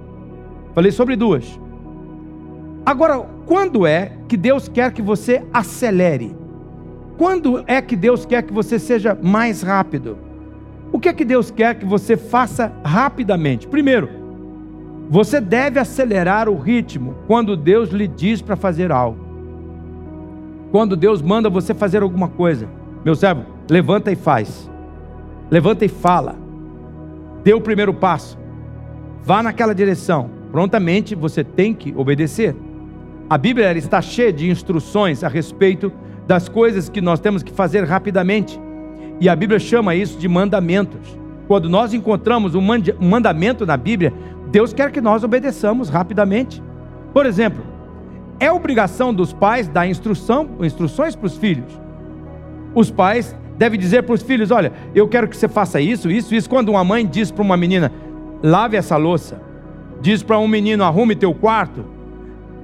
[0.74, 1.60] Falei sobre duas.
[2.86, 6.36] Agora, quando é que Deus quer que você acelere?
[7.18, 10.18] Quando é que Deus quer que você seja mais rápido?
[10.92, 13.68] O que é que Deus quer que você faça rapidamente?
[13.68, 14.10] Primeiro,
[15.10, 19.18] você deve acelerar o ritmo quando Deus lhe diz para fazer algo.
[20.72, 22.70] Quando Deus manda você fazer alguma coisa,
[23.04, 24.70] meu servo, levanta e faz.
[25.50, 26.36] Levanta e fala.
[27.44, 28.38] Dê o primeiro passo.
[29.24, 30.30] Vá naquela direção.
[30.52, 32.56] Prontamente você tem que obedecer.
[33.28, 35.92] A Bíblia está cheia de instruções a respeito
[36.28, 38.60] das coisas que nós temos que fazer rapidamente.
[39.20, 41.18] E a Bíblia chama isso de mandamentos.
[41.48, 42.62] Quando nós encontramos um
[43.00, 44.14] mandamento na Bíblia,
[44.52, 46.62] Deus quer que nós obedeçamos rapidamente.
[47.14, 47.64] Por exemplo,
[48.40, 51.80] é obrigação dos pais dar instrução, instruções para os filhos.
[52.74, 56.34] Os pais devem dizer para os filhos: olha, eu quero que você faça isso, isso,
[56.34, 56.50] isso.
[56.50, 57.92] Quando uma mãe diz para uma menina,
[58.42, 59.42] lave essa louça,
[60.02, 61.86] diz para um menino, arrume teu quarto,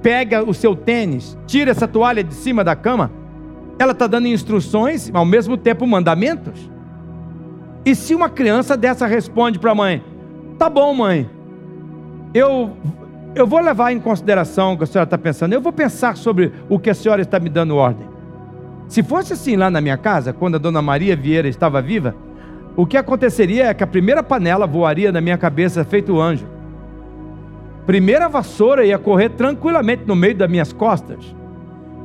[0.02, 3.12] pega o seu tênis, tira essa toalha de cima da cama,
[3.78, 6.70] ela está dando instruções, ao mesmo tempo mandamentos.
[7.84, 10.02] E se uma criança dessa responde para a mãe:
[10.58, 11.28] tá bom, mãe,
[12.36, 12.76] eu,
[13.34, 16.52] eu vou levar em consideração o que a senhora está pensando, eu vou pensar sobre
[16.68, 18.06] o que a senhora está me dando ordem.
[18.88, 22.14] Se fosse assim lá na minha casa, quando a dona Maria Vieira estava viva,
[22.76, 26.46] o que aconteceria é que a primeira panela voaria na minha cabeça feito anjo.
[27.86, 31.34] Primeira vassoura ia correr tranquilamente no meio das minhas costas.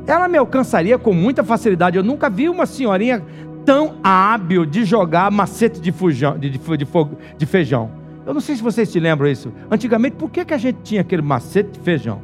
[0.08, 1.98] Ela me alcançaria com muita facilidade.
[1.98, 3.22] Eu nunca vi uma senhorinha
[3.66, 6.60] tão hábil de jogar macete de, fujão, de, de,
[7.38, 8.01] de feijão.
[8.26, 9.52] Eu não sei se vocês se lembram isso.
[9.70, 12.22] Antigamente, por que, que a gente tinha aquele macete de feijão?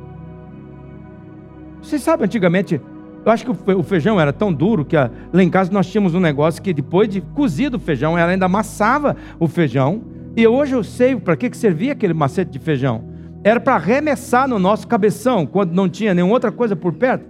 [1.81, 2.81] Vocês sabem, antigamente,
[3.25, 5.09] eu acho que o feijão era tão duro que lá
[5.43, 9.15] em casa nós tínhamos um negócio que depois de cozido o feijão, ela ainda amassava
[9.39, 10.01] o feijão.
[10.35, 13.03] E hoje eu sei para que, que servia aquele macete de feijão.
[13.43, 17.25] Era para arremessar no nosso cabeção, quando não tinha nenhuma outra coisa por perto.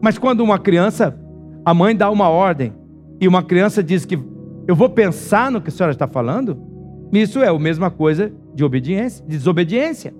[0.00, 1.18] Mas quando uma criança,
[1.64, 2.72] a mãe dá uma ordem,
[3.20, 4.18] e uma criança diz que
[4.66, 6.73] eu vou pensar no que a senhora está falando,
[7.22, 10.14] isso é a mesma coisa de obediência, de desobediência.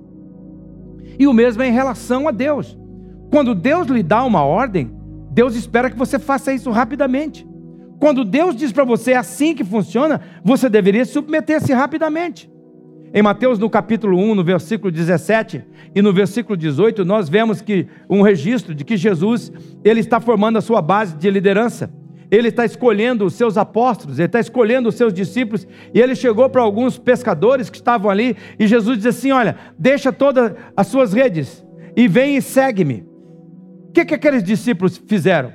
[1.18, 2.78] E o mesmo é em relação a Deus.
[3.30, 4.90] Quando Deus lhe dá uma ordem,
[5.30, 7.46] Deus espera que você faça isso rapidamente.
[7.98, 12.50] Quando Deus diz para você é assim que funciona, você deveria submeter-se rapidamente.
[13.12, 17.87] Em Mateus, no capítulo 1, no versículo 17 e no versículo 18, nós vemos que
[18.11, 19.52] um registro de que Jesus
[19.85, 21.90] ele está formando a sua base de liderança
[22.31, 26.49] ele está escolhendo os seus apóstolos, ele está escolhendo os seus discípulos, e ele chegou
[26.49, 31.13] para alguns pescadores que estavam ali, e Jesus disse assim: Olha, deixa todas as suas
[31.13, 31.65] redes
[31.97, 33.07] e vem e segue-me.
[33.89, 35.53] O que, que aqueles discípulos fizeram?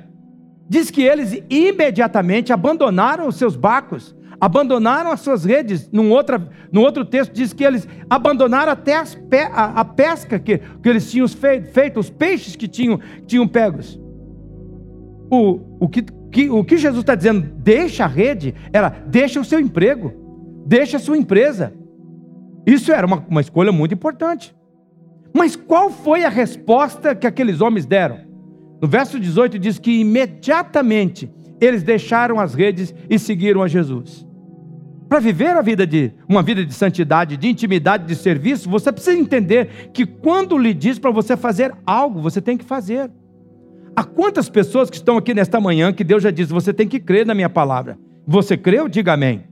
[0.68, 5.90] Diz que eles imediatamente abandonaram os seus barcos, abandonaram as suas redes.
[5.92, 10.58] Num, outra, num outro texto diz que eles abandonaram até pe, a, a, pesca que,
[10.58, 14.00] que eles tinham feito, feito, os peixes que tinham, tinham pegos.
[15.30, 19.44] O, o que que, o que Jesus está dizendo, deixa a rede, era deixa o
[19.44, 20.12] seu emprego,
[20.66, 21.72] deixa a sua empresa.
[22.66, 24.54] Isso era uma, uma escolha muito importante.
[25.34, 28.18] Mas qual foi a resposta que aqueles homens deram?
[28.80, 34.26] No verso 18 diz que imediatamente eles deixaram as redes e seguiram a Jesus.
[35.08, 39.18] Para viver a vida de uma vida de santidade, de intimidade, de serviço, você precisa
[39.18, 43.10] entender que quando lhe diz para você fazer algo, você tem que fazer.
[44.00, 46.98] Há quantas pessoas que estão aqui nesta manhã que Deus já disse: você tem que
[46.98, 47.98] crer na minha palavra.
[48.26, 48.88] Você creu?
[48.88, 49.44] Diga amém.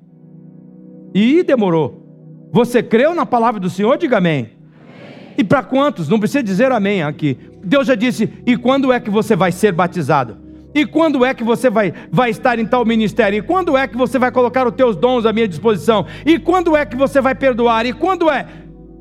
[1.15, 2.49] E demorou.
[2.51, 3.99] Você creu na palavra do Senhor?
[3.99, 4.39] Diga amém.
[4.39, 5.35] amém.
[5.37, 6.09] E para quantos?
[6.09, 7.37] Não precisa dizer amém aqui.
[7.63, 10.39] Deus já disse: e quando é que você vai ser batizado?
[10.75, 13.39] E quando é que você vai, vai estar em tal ministério?
[13.39, 16.07] E quando é que você vai colocar os teus dons à minha disposição?
[16.25, 17.85] E quando é que você vai perdoar?
[17.85, 18.47] E quando é?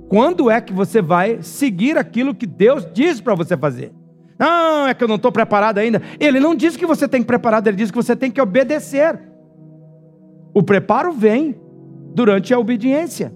[0.10, 3.94] Quando é que você vai seguir aquilo que Deus diz para você fazer?
[4.40, 6.02] Não, é que eu não estou preparado ainda.
[6.20, 9.20] Ele não diz que você tem que preparar, ele diz que você tem que obedecer.
[10.54, 11.56] O preparo vem
[12.14, 13.34] durante a obediência.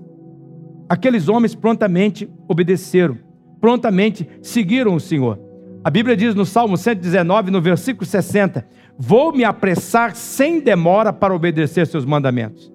[0.87, 3.17] Aqueles homens prontamente obedeceram,
[3.59, 5.39] prontamente seguiram o Senhor.
[5.83, 11.33] A Bíblia diz no Salmo 119, no versículo 60: Vou me apressar sem demora para
[11.33, 12.71] obedecer seus mandamentos.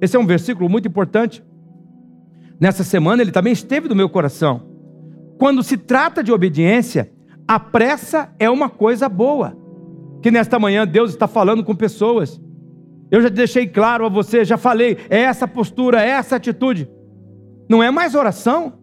[0.00, 1.44] Esse é um versículo muito importante.
[2.60, 4.62] Nessa semana ele também esteve no meu coração.
[5.38, 7.10] Quando se trata de obediência,
[7.48, 9.56] a pressa é uma coisa boa.
[10.20, 12.38] Que nesta manhã Deus está falando com pessoas.
[13.10, 16.90] Eu já deixei claro a você, já falei, é essa postura, é essa atitude.
[17.66, 18.74] Não é mais oração.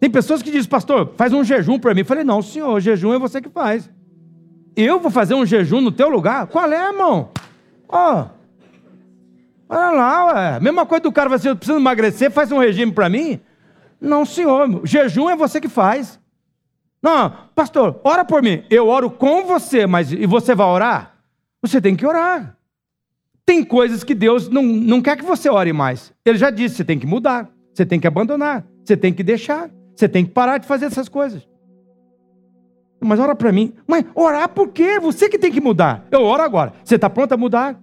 [0.00, 2.00] Tem pessoas que dizem, pastor, faz um jejum para mim.
[2.00, 3.88] Eu falei, não, senhor, jejum é você que faz.
[4.74, 6.48] Eu vou fazer um jejum no teu lugar?
[6.48, 7.30] Qual é, irmão?
[7.88, 8.22] Ó.
[8.22, 8.26] Oh,
[9.68, 10.60] olha lá, ué.
[10.60, 13.38] Mesma coisa do cara eu preciso emagrecer, faz um regime para mim?
[14.00, 14.80] Não, senhor.
[14.84, 16.18] Jejum é você que faz.
[17.04, 18.64] Não, pastor, ora por mim.
[18.70, 21.14] Eu oro com você, mas e você vai orar?
[21.60, 22.56] Você tem que orar.
[23.44, 26.14] Tem coisas que Deus não, não quer que você ore mais.
[26.24, 29.70] Ele já disse: você tem que mudar, você tem que abandonar, você tem que deixar,
[29.94, 31.46] você tem que parar de fazer essas coisas.
[32.98, 33.74] Mas ora para mim.
[33.86, 34.98] Mas orar por quê?
[34.98, 36.06] Você que tem que mudar.
[36.10, 36.72] Eu oro agora.
[36.82, 37.78] Você está pronto a mudar?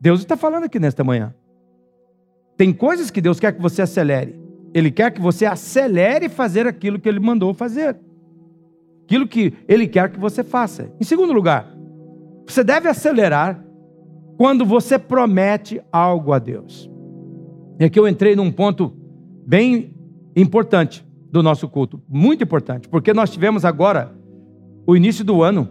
[0.00, 1.34] Deus está falando aqui nesta manhã.
[2.56, 4.45] Tem coisas que Deus quer que você acelere.
[4.76, 7.96] Ele quer que você acelere fazer aquilo que Ele mandou fazer.
[9.04, 10.92] Aquilo que Ele quer que você faça.
[11.00, 11.74] Em segundo lugar,
[12.46, 13.64] você deve acelerar
[14.36, 16.90] quando você promete algo a Deus.
[17.80, 18.92] E aqui eu entrei num ponto
[19.46, 19.96] bem
[20.36, 24.12] importante do nosso culto, muito importante, porque nós tivemos agora
[24.86, 25.70] o início do ano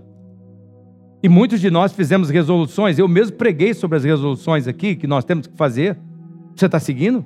[1.21, 2.97] e muitos de nós fizemos resoluções.
[2.97, 5.95] Eu mesmo preguei sobre as resoluções aqui que nós temos que fazer.
[6.55, 7.23] Você está seguindo?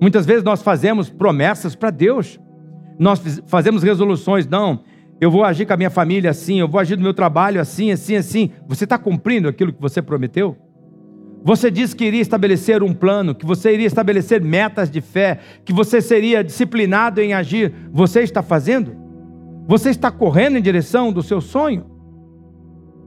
[0.00, 2.38] Muitas vezes nós fazemos promessas para Deus,
[2.98, 4.82] nós fazemos resoluções, não,
[5.20, 7.90] eu vou agir com a minha família assim, eu vou agir no meu trabalho assim,
[7.90, 8.50] assim, assim.
[8.68, 10.56] Você está cumprindo aquilo que você prometeu?
[11.42, 15.72] Você disse que iria estabelecer um plano, que você iria estabelecer metas de fé, que
[15.72, 17.72] você seria disciplinado em agir.
[17.92, 18.94] Você está fazendo?
[19.66, 21.86] Você está correndo em direção do seu sonho?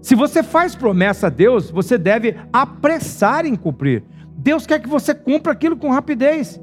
[0.01, 4.03] Se você faz promessa a Deus, você deve apressar em cumprir.
[4.37, 6.59] Deus quer que você cumpra aquilo com rapidez.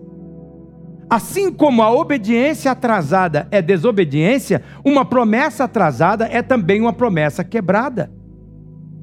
[1.09, 8.11] Assim como a obediência atrasada é desobediência, uma promessa atrasada é também uma promessa quebrada.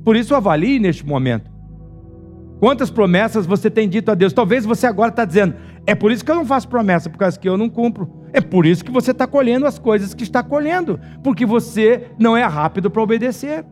[0.04, 1.50] Por isso, avalie neste momento.
[2.60, 4.34] Quantas promessas você tem dito a Deus?
[4.34, 7.40] Talvez você agora está dizendo, é por isso que eu não faço promessa, por causa
[7.40, 8.10] que eu não cumpro.
[8.34, 12.36] É por isso que você está colhendo as coisas que está colhendo, porque você não
[12.36, 13.66] é rápido para obedecer.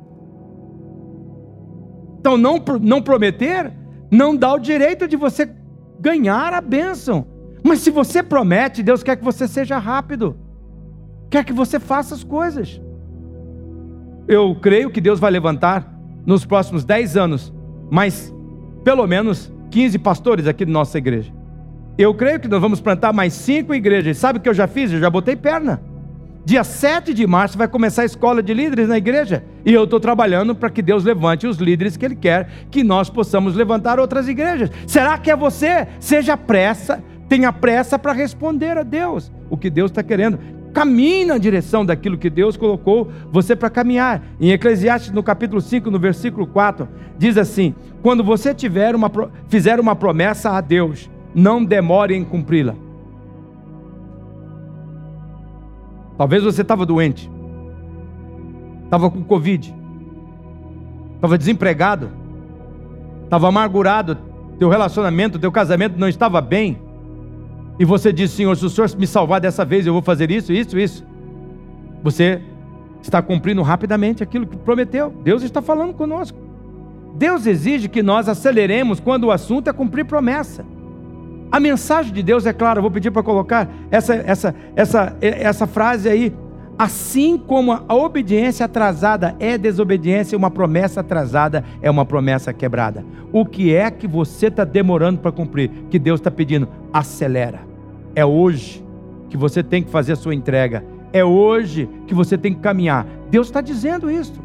[2.20, 3.74] Então, não, não prometer
[4.12, 5.50] não dá o direito de você
[6.00, 7.26] ganhar a bênção.
[7.64, 10.38] Mas se você promete, Deus quer que você seja rápido,
[11.30, 12.82] quer que você faça as coisas.
[14.28, 15.92] Eu creio que Deus vai levantar
[16.26, 17.54] nos próximos 10 anos
[17.90, 18.34] mais
[18.84, 21.32] pelo menos 15 pastores aqui da nossa igreja.
[21.98, 24.18] Eu creio que nós vamos plantar mais cinco igrejas.
[24.18, 24.92] Sabe o que eu já fiz?
[24.92, 25.82] Eu já botei perna.
[26.44, 29.44] Dia 7 de março vai começar a escola de líderes na igreja.
[29.64, 33.10] E eu estou trabalhando para que Deus levante os líderes que Ele quer que nós
[33.10, 34.72] possamos levantar outras igrejas.
[34.88, 35.88] Será que é você?
[36.00, 40.38] Seja pressa, tenha pressa para responder a Deus o que Deus está querendo.
[40.74, 44.22] Caminhe na direção daquilo que Deus colocou você para caminhar.
[44.38, 49.10] Em Eclesiastes, no capítulo 5, no versículo 4, diz assim: Quando você tiver uma,
[49.48, 52.76] fizer uma promessa a Deus, não demore em cumpri-la.
[56.18, 57.32] Talvez você estava doente,
[58.84, 59.74] estava com Covid,
[61.16, 62.12] estava desempregado,
[63.24, 64.18] estava amargurado,
[64.60, 66.91] teu relacionamento, teu casamento não estava bem
[67.82, 70.54] e você diz, Senhor, se o Senhor me salvar dessa vez, eu vou fazer isso,
[70.54, 71.04] isso, isso.
[72.04, 72.40] Você
[73.02, 75.12] está cumprindo rapidamente aquilo que prometeu.
[75.24, 76.38] Deus está falando conosco.
[77.16, 80.64] Deus exige que nós aceleremos quando o assunto é cumprir promessa.
[81.52, 85.66] A mensagem de Deus é clara, eu vou pedir para colocar essa, essa, essa, essa
[85.66, 86.32] frase aí.
[86.78, 93.04] Assim como a obediência atrasada é desobediência, uma promessa atrasada é uma promessa quebrada.
[93.34, 95.72] O que é que você está demorando para cumprir?
[95.90, 96.70] Que Deus está pedindo?
[96.94, 97.71] Acelera.
[98.16, 98.84] É hoje
[99.30, 100.84] que você tem que fazer a sua entrega.
[101.14, 103.06] É hoje que você tem que caminhar.
[103.30, 104.42] Deus está dizendo isso.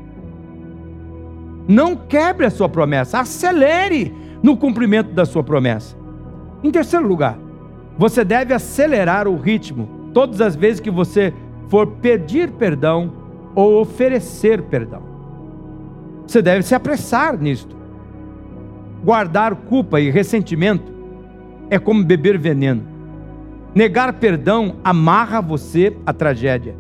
[1.69, 5.97] Não quebre a sua promessa, acelere no cumprimento da sua promessa.
[6.63, 7.39] Em terceiro lugar,
[7.99, 11.33] você deve acelerar o ritmo todas as vezes que você
[11.69, 13.13] for pedir perdão
[13.55, 15.03] ou oferecer perdão.
[16.27, 17.77] Você deve se apressar nisto.
[19.05, 20.93] Guardar culpa e ressentimento
[21.71, 22.96] é como beber veneno.
[23.77, 26.75] Negar perdão amarra você à tragédia.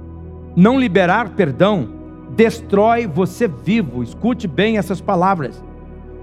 [0.57, 1.91] Não liberar perdão
[2.35, 4.03] destrói você vivo.
[4.03, 5.63] Escute bem essas palavras.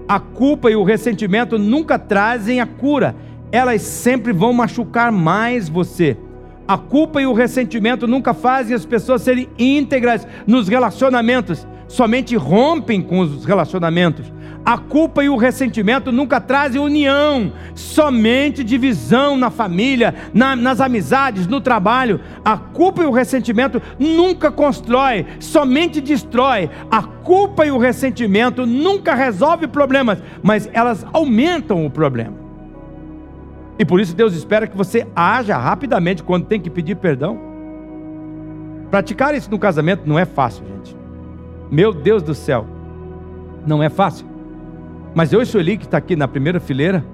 [0.08, 3.14] A culpa e o ressentimento nunca trazem a cura,
[3.52, 6.16] elas sempre vão machucar mais você.
[6.66, 11.64] A culpa e o ressentimento nunca fazem as pessoas serem íntegras nos relacionamentos,
[11.94, 14.32] somente rompem com os relacionamentos.
[14.66, 21.46] A culpa e o ressentimento nunca trazem união, somente divisão na família, na, nas amizades,
[21.46, 22.20] no trabalho.
[22.44, 26.68] A culpa e o ressentimento nunca constrói, somente destrói.
[26.90, 32.34] A culpa e o ressentimento nunca resolve problemas, mas elas aumentam o problema.
[33.78, 37.54] E por isso Deus espera que você haja rapidamente quando tem que pedir perdão
[38.90, 41.03] praticar isso no casamento não é fácil, gente.
[41.70, 42.66] Meu Deus do céu,
[43.66, 44.26] não é fácil.
[45.14, 47.04] Mas eu e Sueli, que está aqui na primeira fileira,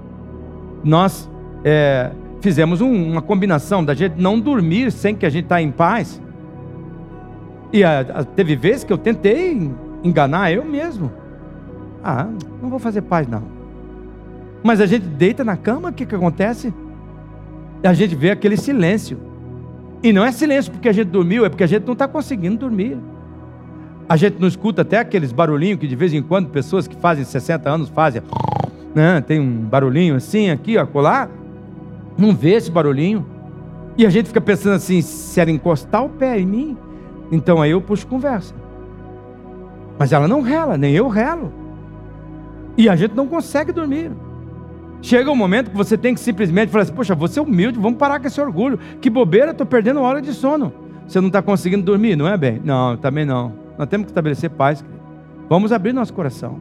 [0.83, 1.29] nós
[1.63, 5.71] é, fizemos um, uma combinação da gente não dormir sem que a gente está em
[5.71, 6.21] paz.
[7.71, 9.71] E a, a, teve vezes que eu tentei
[10.03, 11.11] enganar eu mesmo.
[12.03, 12.27] Ah,
[12.61, 13.43] não vou fazer paz não.
[14.63, 16.73] Mas a gente deita na cama, o que, que acontece?
[17.83, 19.17] A gente vê aquele silêncio.
[20.03, 22.57] E não é silêncio porque a gente dormiu, é porque a gente não está conseguindo
[22.57, 22.97] dormir.
[24.07, 27.23] A gente não escuta até aqueles barulhinhos que de vez em quando pessoas que fazem
[27.23, 28.21] 60 anos fazem.
[28.93, 29.21] Né?
[29.21, 31.29] Tem um barulhinho assim, aqui, acolá.
[32.17, 33.25] Não vê esse barulhinho.
[33.97, 36.77] E a gente fica pensando assim: se ela encostar o pé em mim,
[37.31, 38.53] então aí eu puxo conversa.
[39.97, 41.53] Mas ela não rela, nem eu relo.
[42.77, 44.11] E a gente não consegue dormir.
[45.01, 47.97] Chega um momento que você tem que simplesmente falar assim: Poxa, você é humilde, vamos
[47.97, 48.77] parar com esse orgulho.
[48.99, 50.73] Que bobeira, estou perdendo hora de sono.
[51.07, 52.61] Você não está conseguindo dormir, não é bem?
[52.63, 53.60] Não, também não.
[53.77, 54.83] Nós temos que estabelecer paz.
[55.49, 56.59] Vamos abrir nosso coração.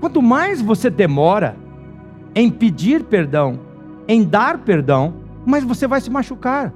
[0.00, 1.56] Quanto mais você demora
[2.34, 3.58] em pedir perdão,
[4.06, 6.72] em dar perdão, mais você vai se machucar,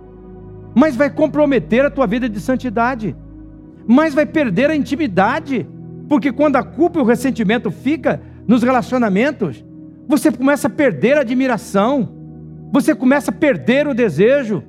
[0.75, 3.17] mais vai comprometer a tua vida de santidade,
[3.87, 5.69] mais vai perder a intimidade,
[6.09, 9.65] porque quando a culpa e o ressentimento fica nos relacionamentos,
[10.09, 12.09] você começa a perder a admiração,
[12.73, 14.63] você começa a perder o desejo,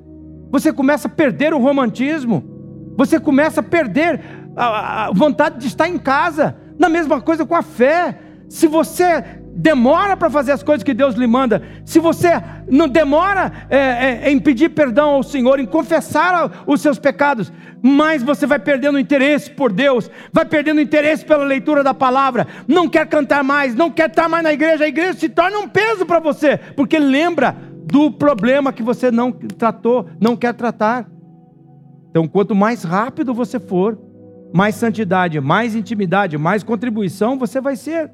[0.50, 2.44] você começa a perder o romantismo,
[2.96, 4.20] você começa a perder
[4.56, 6.56] a, vontade de estar em casa.
[6.78, 8.18] Na mesma coisa com a fé.
[8.48, 9.24] Se você
[9.54, 12.30] demora para fazer as coisas que Deus lhe manda, se você
[12.70, 13.78] não demora é,
[14.24, 18.98] é, em pedir perdão ao Senhor, em confessar os seus pecados, mais você vai perdendo
[18.98, 23.90] interesse por Deus, vai perdendo interesse pela leitura da palavra, não quer cantar mais, não
[23.90, 27.56] quer estar mais na igreja, a igreja se torna um peso para você, porque lembra
[27.84, 31.06] do problema que você não tratou, não quer tratar.
[32.10, 33.98] Então, quanto mais rápido você for,
[34.52, 38.10] mais santidade, mais intimidade, mais contribuição você vai ser.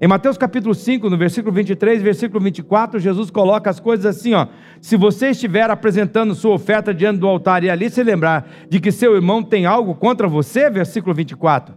[0.00, 4.48] Em Mateus capítulo 5, no versículo 23, versículo 24, Jesus coloca as coisas assim, ó:
[4.80, 8.90] Se você estiver apresentando sua oferta diante do altar e ali se lembrar de que
[8.90, 11.76] seu irmão tem algo contra você, versículo 24,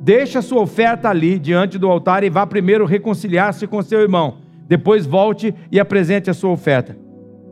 [0.00, 4.38] deixa a sua oferta ali diante do altar e vá primeiro reconciliar-se com seu irmão.
[4.66, 6.98] Depois volte e apresente a sua oferta.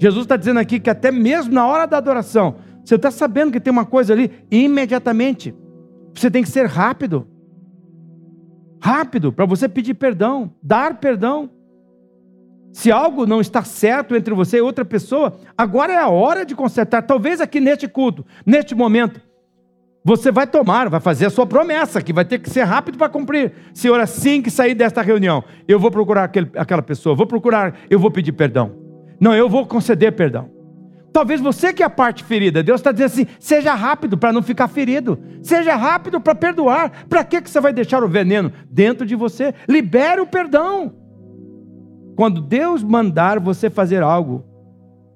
[0.01, 3.61] Jesus está dizendo aqui que até mesmo na hora da adoração, você está sabendo que
[3.61, 5.55] tem uma coisa ali, imediatamente
[6.15, 7.27] você tem que ser rápido.
[8.81, 11.51] Rápido para você pedir perdão, dar perdão.
[12.73, 16.55] Se algo não está certo entre você e outra pessoa, agora é a hora de
[16.55, 17.03] consertar.
[17.03, 19.21] Talvez aqui neste culto, neste momento,
[20.05, 23.09] você vai tomar, vai fazer a sua promessa, que vai ter que ser rápido para
[23.09, 23.53] cumprir.
[23.75, 27.99] Senhor, assim que sair desta reunião, eu vou procurar aquele, aquela pessoa, vou procurar, eu
[27.99, 28.73] vou pedir perdão.
[29.21, 30.58] Não, eu vou conceder perdão.
[31.13, 34.43] Talvez você que é a parte ferida, Deus está dizendo assim: seja rápido para não
[34.43, 37.07] ficar ferido, seja rápido para perdoar.
[37.09, 39.55] Para que, que você vai deixar o veneno dentro de você?
[39.69, 40.95] Libere o perdão.
[42.17, 44.45] Quando Deus mandar você fazer algo,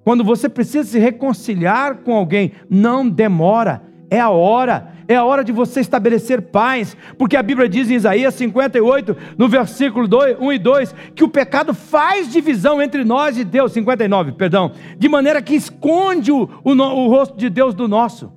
[0.05, 5.43] quando você precisa se reconciliar com alguém, não demora, é a hora, é a hora
[5.45, 10.53] de você estabelecer paz, porque a Bíblia diz em Isaías 58, no versículo 2, 1
[10.53, 15.43] e 2, que o pecado faz divisão entre nós e Deus, 59, perdão, de maneira
[15.43, 18.33] que esconde o, o, o rosto de Deus do nosso.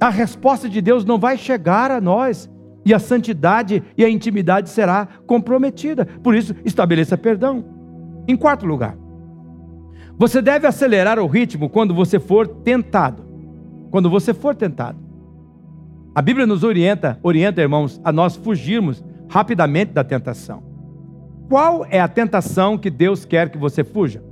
[0.00, 2.50] A resposta de Deus não vai chegar a nós,
[2.84, 6.06] e a santidade e a intimidade será comprometida.
[6.06, 7.64] Por isso, estabeleça perdão.
[8.28, 8.96] Em quarto lugar,
[10.16, 13.26] você deve acelerar o ritmo quando você for tentado
[13.90, 14.98] quando você for tentado.
[16.16, 20.62] A Bíblia nos orienta, orienta, irmãos, a nós fugirmos rapidamente da tentação.
[21.46, 24.24] Qual é a tentação que Deus quer que você fuja?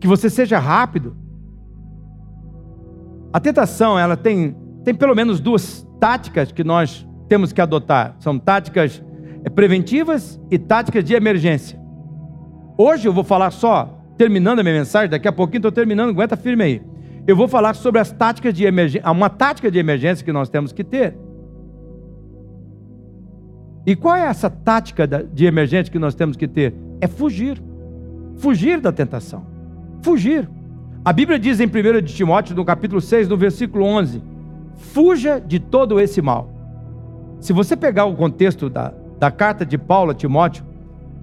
[0.00, 1.16] Que você seja rápido.
[3.32, 8.16] A tentação, ela tem, tem pelo menos duas táticas que nós temos que adotar.
[8.18, 9.00] São táticas
[9.44, 11.80] eh, preventivas e táticas de emergência.
[12.76, 16.36] Hoje eu vou falar só, terminando a minha mensagem, daqui a pouquinho estou terminando, aguenta
[16.36, 16.89] firme aí
[17.30, 20.72] eu vou falar sobre as táticas de emergência, uma tática de emergência que nós temos
[20.72, 21.16] que ter.
[23.86, 26.74] E qual é essa tática de emergência que nós temos que ter?
[27.00, 27.62] É fugir.
[28.36, 29.46] Fugir da tentação.
[30.02, 30.48] Fugir.
[31.04, 34.22] A Bíblia diz em 1 de Timóteo, no capítulo 6, no versículo 11:
[34.76, 36.50] Fuja de todo esse mal.
[37.40, 40.64] Se você pegar o contexto da, da carta de Paulo a Timóteo,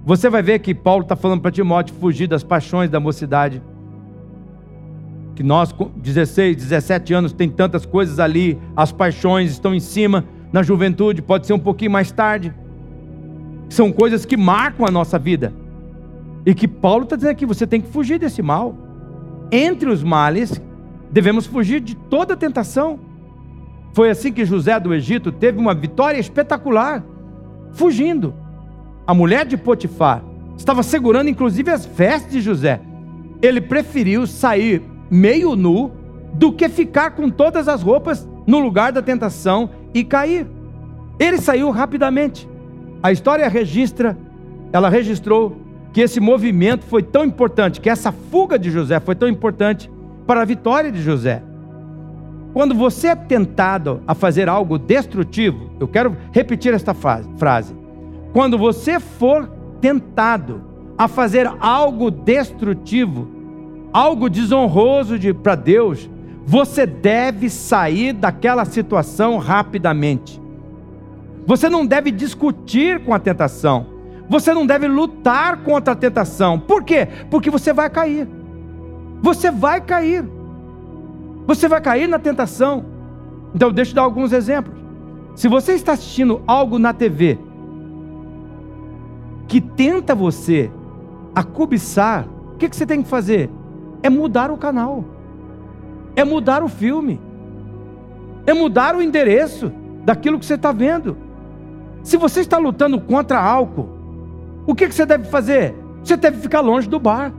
[0.04, 3.62] você vai ver que Paulo está falando para Timóteo fugir das paixões da mocidade
[5.38, 10.24] que nós, com 16, 17 anos, tem tantas coisas ali, as paixões estão em cima,
[10.52, 12.52] na juventude, pode ser um pouquinho mais tarde.
[13.68, 15.52] São coisas que marcam a nossa vida.
[16.44, 18.76] E que Paulo está dizendo aqui: você tem que fugir desse mal.
[19.52, 20.60] Entre os males
[21.10, 23.00] Devemos fugir de toda tentação.
[23.92, 27.02] Foi assim que José do Egito teve uma vitória espetacular,
[27.72, 28.34] fugindo.
[29.06, 30.22] A mulher de Potifar
[30.56, 32.80] estava segurando inclusive as vestes de José.
[33.40, 35.92] Ele preferiu sair meio nu
[36.34, 40.46] do que ficar com todas as roupas no lugar da tentação e cair.
[41.18, 42.48] Ele saiu rapidamente.
[43.02, 44.16] A história registra,
[44.72, 45.56] ela registrou
[45.92, 49.90] que esse movimento foi tão importante, que essa fuga de José foi tão importante
[50.26, 51.42] para a vitória de José.
[52.52, 57.74] Quando você é tentado a fazer algo destrutivo, eu quero repetir esta frase.
[58.32, 59.48] Quando você for
[59.80, 60.62] tentado
[60.96, 63.37] a fazer algo destrutivo,
[63.92, 66.08] algo desonroso para Deus,
[66.44, 70.40] você deve sair daquela situação rapidamente.
[71.46, 73.86] Você não deve discutir com a tentação.
[74.28, 76.58] Você não deve lutar contra a tentação.
[76.58, 77.08] Por quê?
[77.30, 78.28] Porque você vai cair.
[79.22, 80.24] Você vai cair.
[81.46, 82.84] Você vai cair na tentação.
[83.54, 84.76] Então, deixa eu dar alguns exemplos.
[85.34, 87.38] Se você está assistindo algo na TV
[89.46, 90.70] que tenta você
[91.34, 93.48] a cobiçar, o que, que você tem que fazer?
[94.02, 95.04] É mudar o canal,
[96.14, 97.20] é mudar o filme,
[98.46, 99.72] é mudar o endereço
[100.04, 101.16] daquilo que você está vendo.
[102.02, 103.88] Se você está lutando contra álcool,
[104.66, 105.74] o que, que você deve fazer?
[106.02, 107.32] Você deve ficar longe do bar.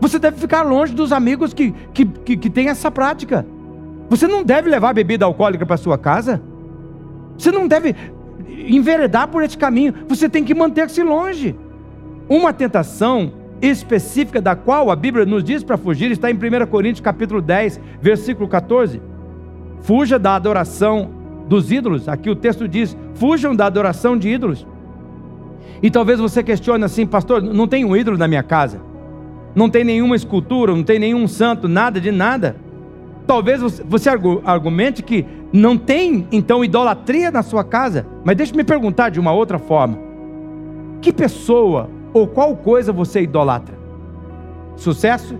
[0.00, 3.46] Você deve ficar longe dos amigos que, que, que, que têm essa prática.
[4.08, 6.40] Você não deve levar bebida alcoólica para sua casa.
[7.36, 7.94] Você não deve
[8.48, 9.94] enveredar por esse caminho.
[10.08, 11.56] Você tem que manter-se longe.
[12.28, 17.00] Uma tentação específica da qual a Bíblia nos diz para fugir está em 1 Coríntios
[17.00, 19.00] capítulo 10, versículo 14.
[19.80, 21.10] Fuja da adoração
[21.48, 22.08] dos ídolos.
[22.08, 24.66] Aqui o texto diz: fujam da adoração de ídolos.
[25.82, 28.80] E talvez você questione assim, pastor, não tem um ídolo na minha casa.
[29.54, 32.56] Não tem nenhuma escultura, não tem nenhum santo, nada de nada.
[33.26, 34.08] Talvez você
[34.44, 38.06] argumente que não tem então idolatria na sua casa.
[38.24, 39.98] Mas deixe-me perguntar de uma outra forma:
[41.00, 43.76] que pessoa ou qual coisa você idolatra?
[44.76, 45.36] Sucesso?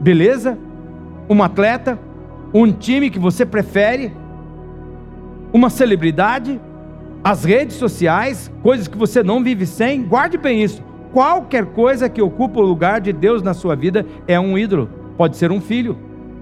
[0.00, 0.58] Beleza?
[1.28, 1.98] Um atleta?
[2.52, 4.12] Um time que você prefere?
[5.52, 6.60] uma celebridade,
[7.22, 10.82] as redes sociais, coisas que você não vive sem, guarde bem isso.
[11.12, 14.88] Qualquer coisa que ocupa o lugar de Deus na sua vida é um ídolo.
[15.16, 15.96] Pode ser um filho,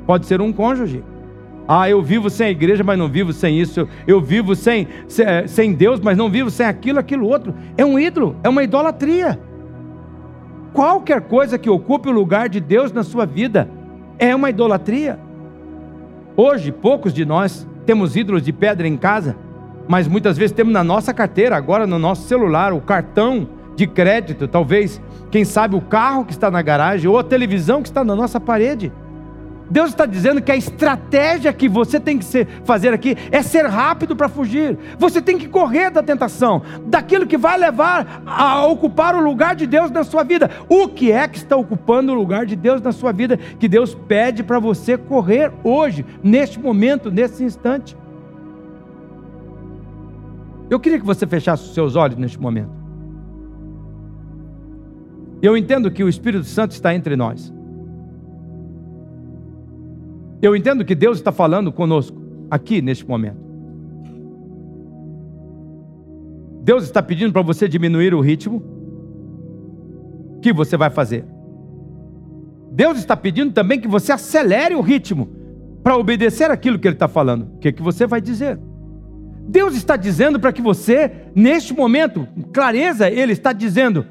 [0.06, 1.02] pode ser um cônjuge.
[1.68, 3.88] Ah, eu vivo sem a igreja, mas não vivo sem isso.
[4.06, 7.54] Eu vivo sem, sem, sem Deus, mas não vivo sem aquilo, aquilo outro.
[7.76, 9.38] É um ídolo, é uma idolatria.
[10.72, 13.68] Qualquer coisa que ocupe o lugar de Deus na sua vida
[14.18, 15.18] é uma idolatria.
[16.36, 19.36] Hoje, poucos de nós temos ídolos de pedra em casa,
[19.88, 24.48] mas muitas vezes temos na nossa carteira, agora no nosso celular, o cartão de crédito,
[24.48, 25.00] talvez,
[25.30, 28.40] quem sabe o carro que está na garagem ou a televisão que está na nossa
[28.40, 28.92] parede.
[29.70, 33.66] Deus está dizendo que a estratégia que você tem que ser, fazer aqui é ser
[33.66, 34.78] rápido para fugir.
[34.98, 39.66] Você tem que correr da tentação, daquilo que vai levar a ocupar o lugar de
[39.66, 40.50] Deus na sua vida.
[40.68, 43.94] O que é que está ocupando o lugar de Deus na sua vida que Deus
[43.94, 47.96] pede para você correr hoje, neste momento, nesse instante?
[50.70, 52.70] Eu queria que você fechasse os seus olhos neste momento.
[55.42, 57.52] Eu entendo que o Espírito Santo está entre nós.
[60.40, 62.16] Eu entendo que Deus está falando conosco
[62.50, 63.46] aqui neste momento.
[66.62, 68.62] Deus está pedindo para você diminuir o ritmo.
[70.36, 71.24] O que você vai fazer?
[72.72, 75.28] Deus está pedindo também que você acelere o ritmo
[75.82, 77.54] para obedecer aquilo que Ele está falando.
[77.54, 78.58] O que, que você vai dizer?
[79.48, 84.04] Deus está dizendo para que você, neste momento, clareza, Ele está dizendo: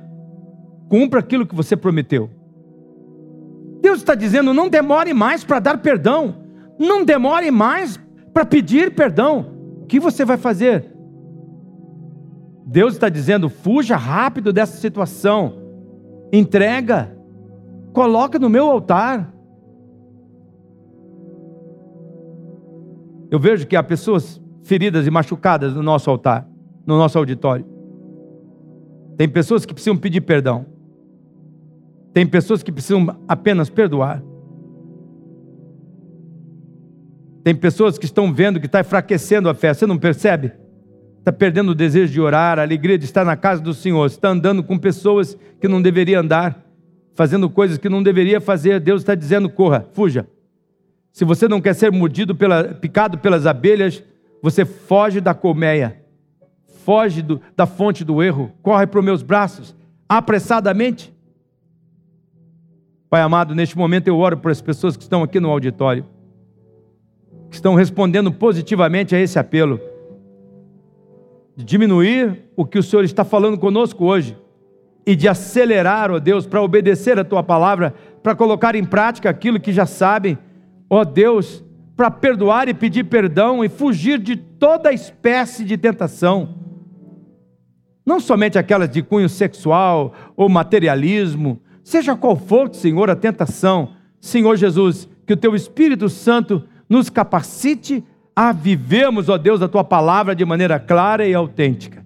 [0.88, 2.30] cumpra aquilo que você prometeu.
[3.86, 6.38] Deus está dizendo: não demore mais para dar perdão,
[6.80, 8.00] não demore mais
[8.34, 9.54] para pedir perdão.
[9.84, 10.92] O que você vai fazer?
[12.66, 15.62] Deus está dizendo: fuja rápido dessa situação,
[16.34, 17.16] entrega,
[17.94, 19.32] coloca no meu altar.
[23.30, 26.50] Eu vejo que há pessoas feridas e machucadas no nosso altar,
[26.88, 27.68] no nosso auditório.
[29.16, 30.66] Tem pessoas que precisam pedir perdão.
[32.16, 34.24] Tem pessoas que precisam apenas perdoar.
[37.44, 40.54] Tem pessoas que estão vendo que está enfraquecendo a fé, você não percebe?
[41.20, 44.30] Está perdendo o desejo de orar, a alegria de estar na casa do Senhor, está
[44.30, 46.66] andando com pessoas que não deveria andar,
[47.16, 48.80] fazendo coisas que não deveria fazer.
[48.80, 50.26] Deus está dizendo: corra, fuja.
[51.12, 54.02] Se você não quer ser mordido, pela, picado pelas abelhas,
[54.42, 56.02] você foge da colmeia,
[56.86, 59.76] foge do, da fonte do erro, corre para os meus braços,
[60.08, 61.14] apressadamente.
[63.16, 66.06] Pai amado, neste momento eu oro por as pessoas que estão aqui no auditório,
[67.50, 69.80] que estão respondendo positivamente a esse apelo,
[71.56, 74.38] de diminuir o que o Senhor está falando conosco hoje
[75.06, 79.62] e de acelerar, ó Deus, para obedecer a tua palavra, para colocar em prática aquilo
[79.62, 80.38] que já sabem,
[80.90, 81.64] ó Deus,
[81.96, 86.54] para perdoar e pedir perdão e fugir de toda espécie de tentação.
[88.06, 94.58] Não somente aquelas de cunho sexual ou materialismo, seja qual for, Senhor, a tentação, Senhor
[94.58, 98.04] Jesus, que o teu Espírito Santo nos capacite
[98.36, 102.05] a vivermos, ó Deus, a tua palavra de maneira clara e autêntica.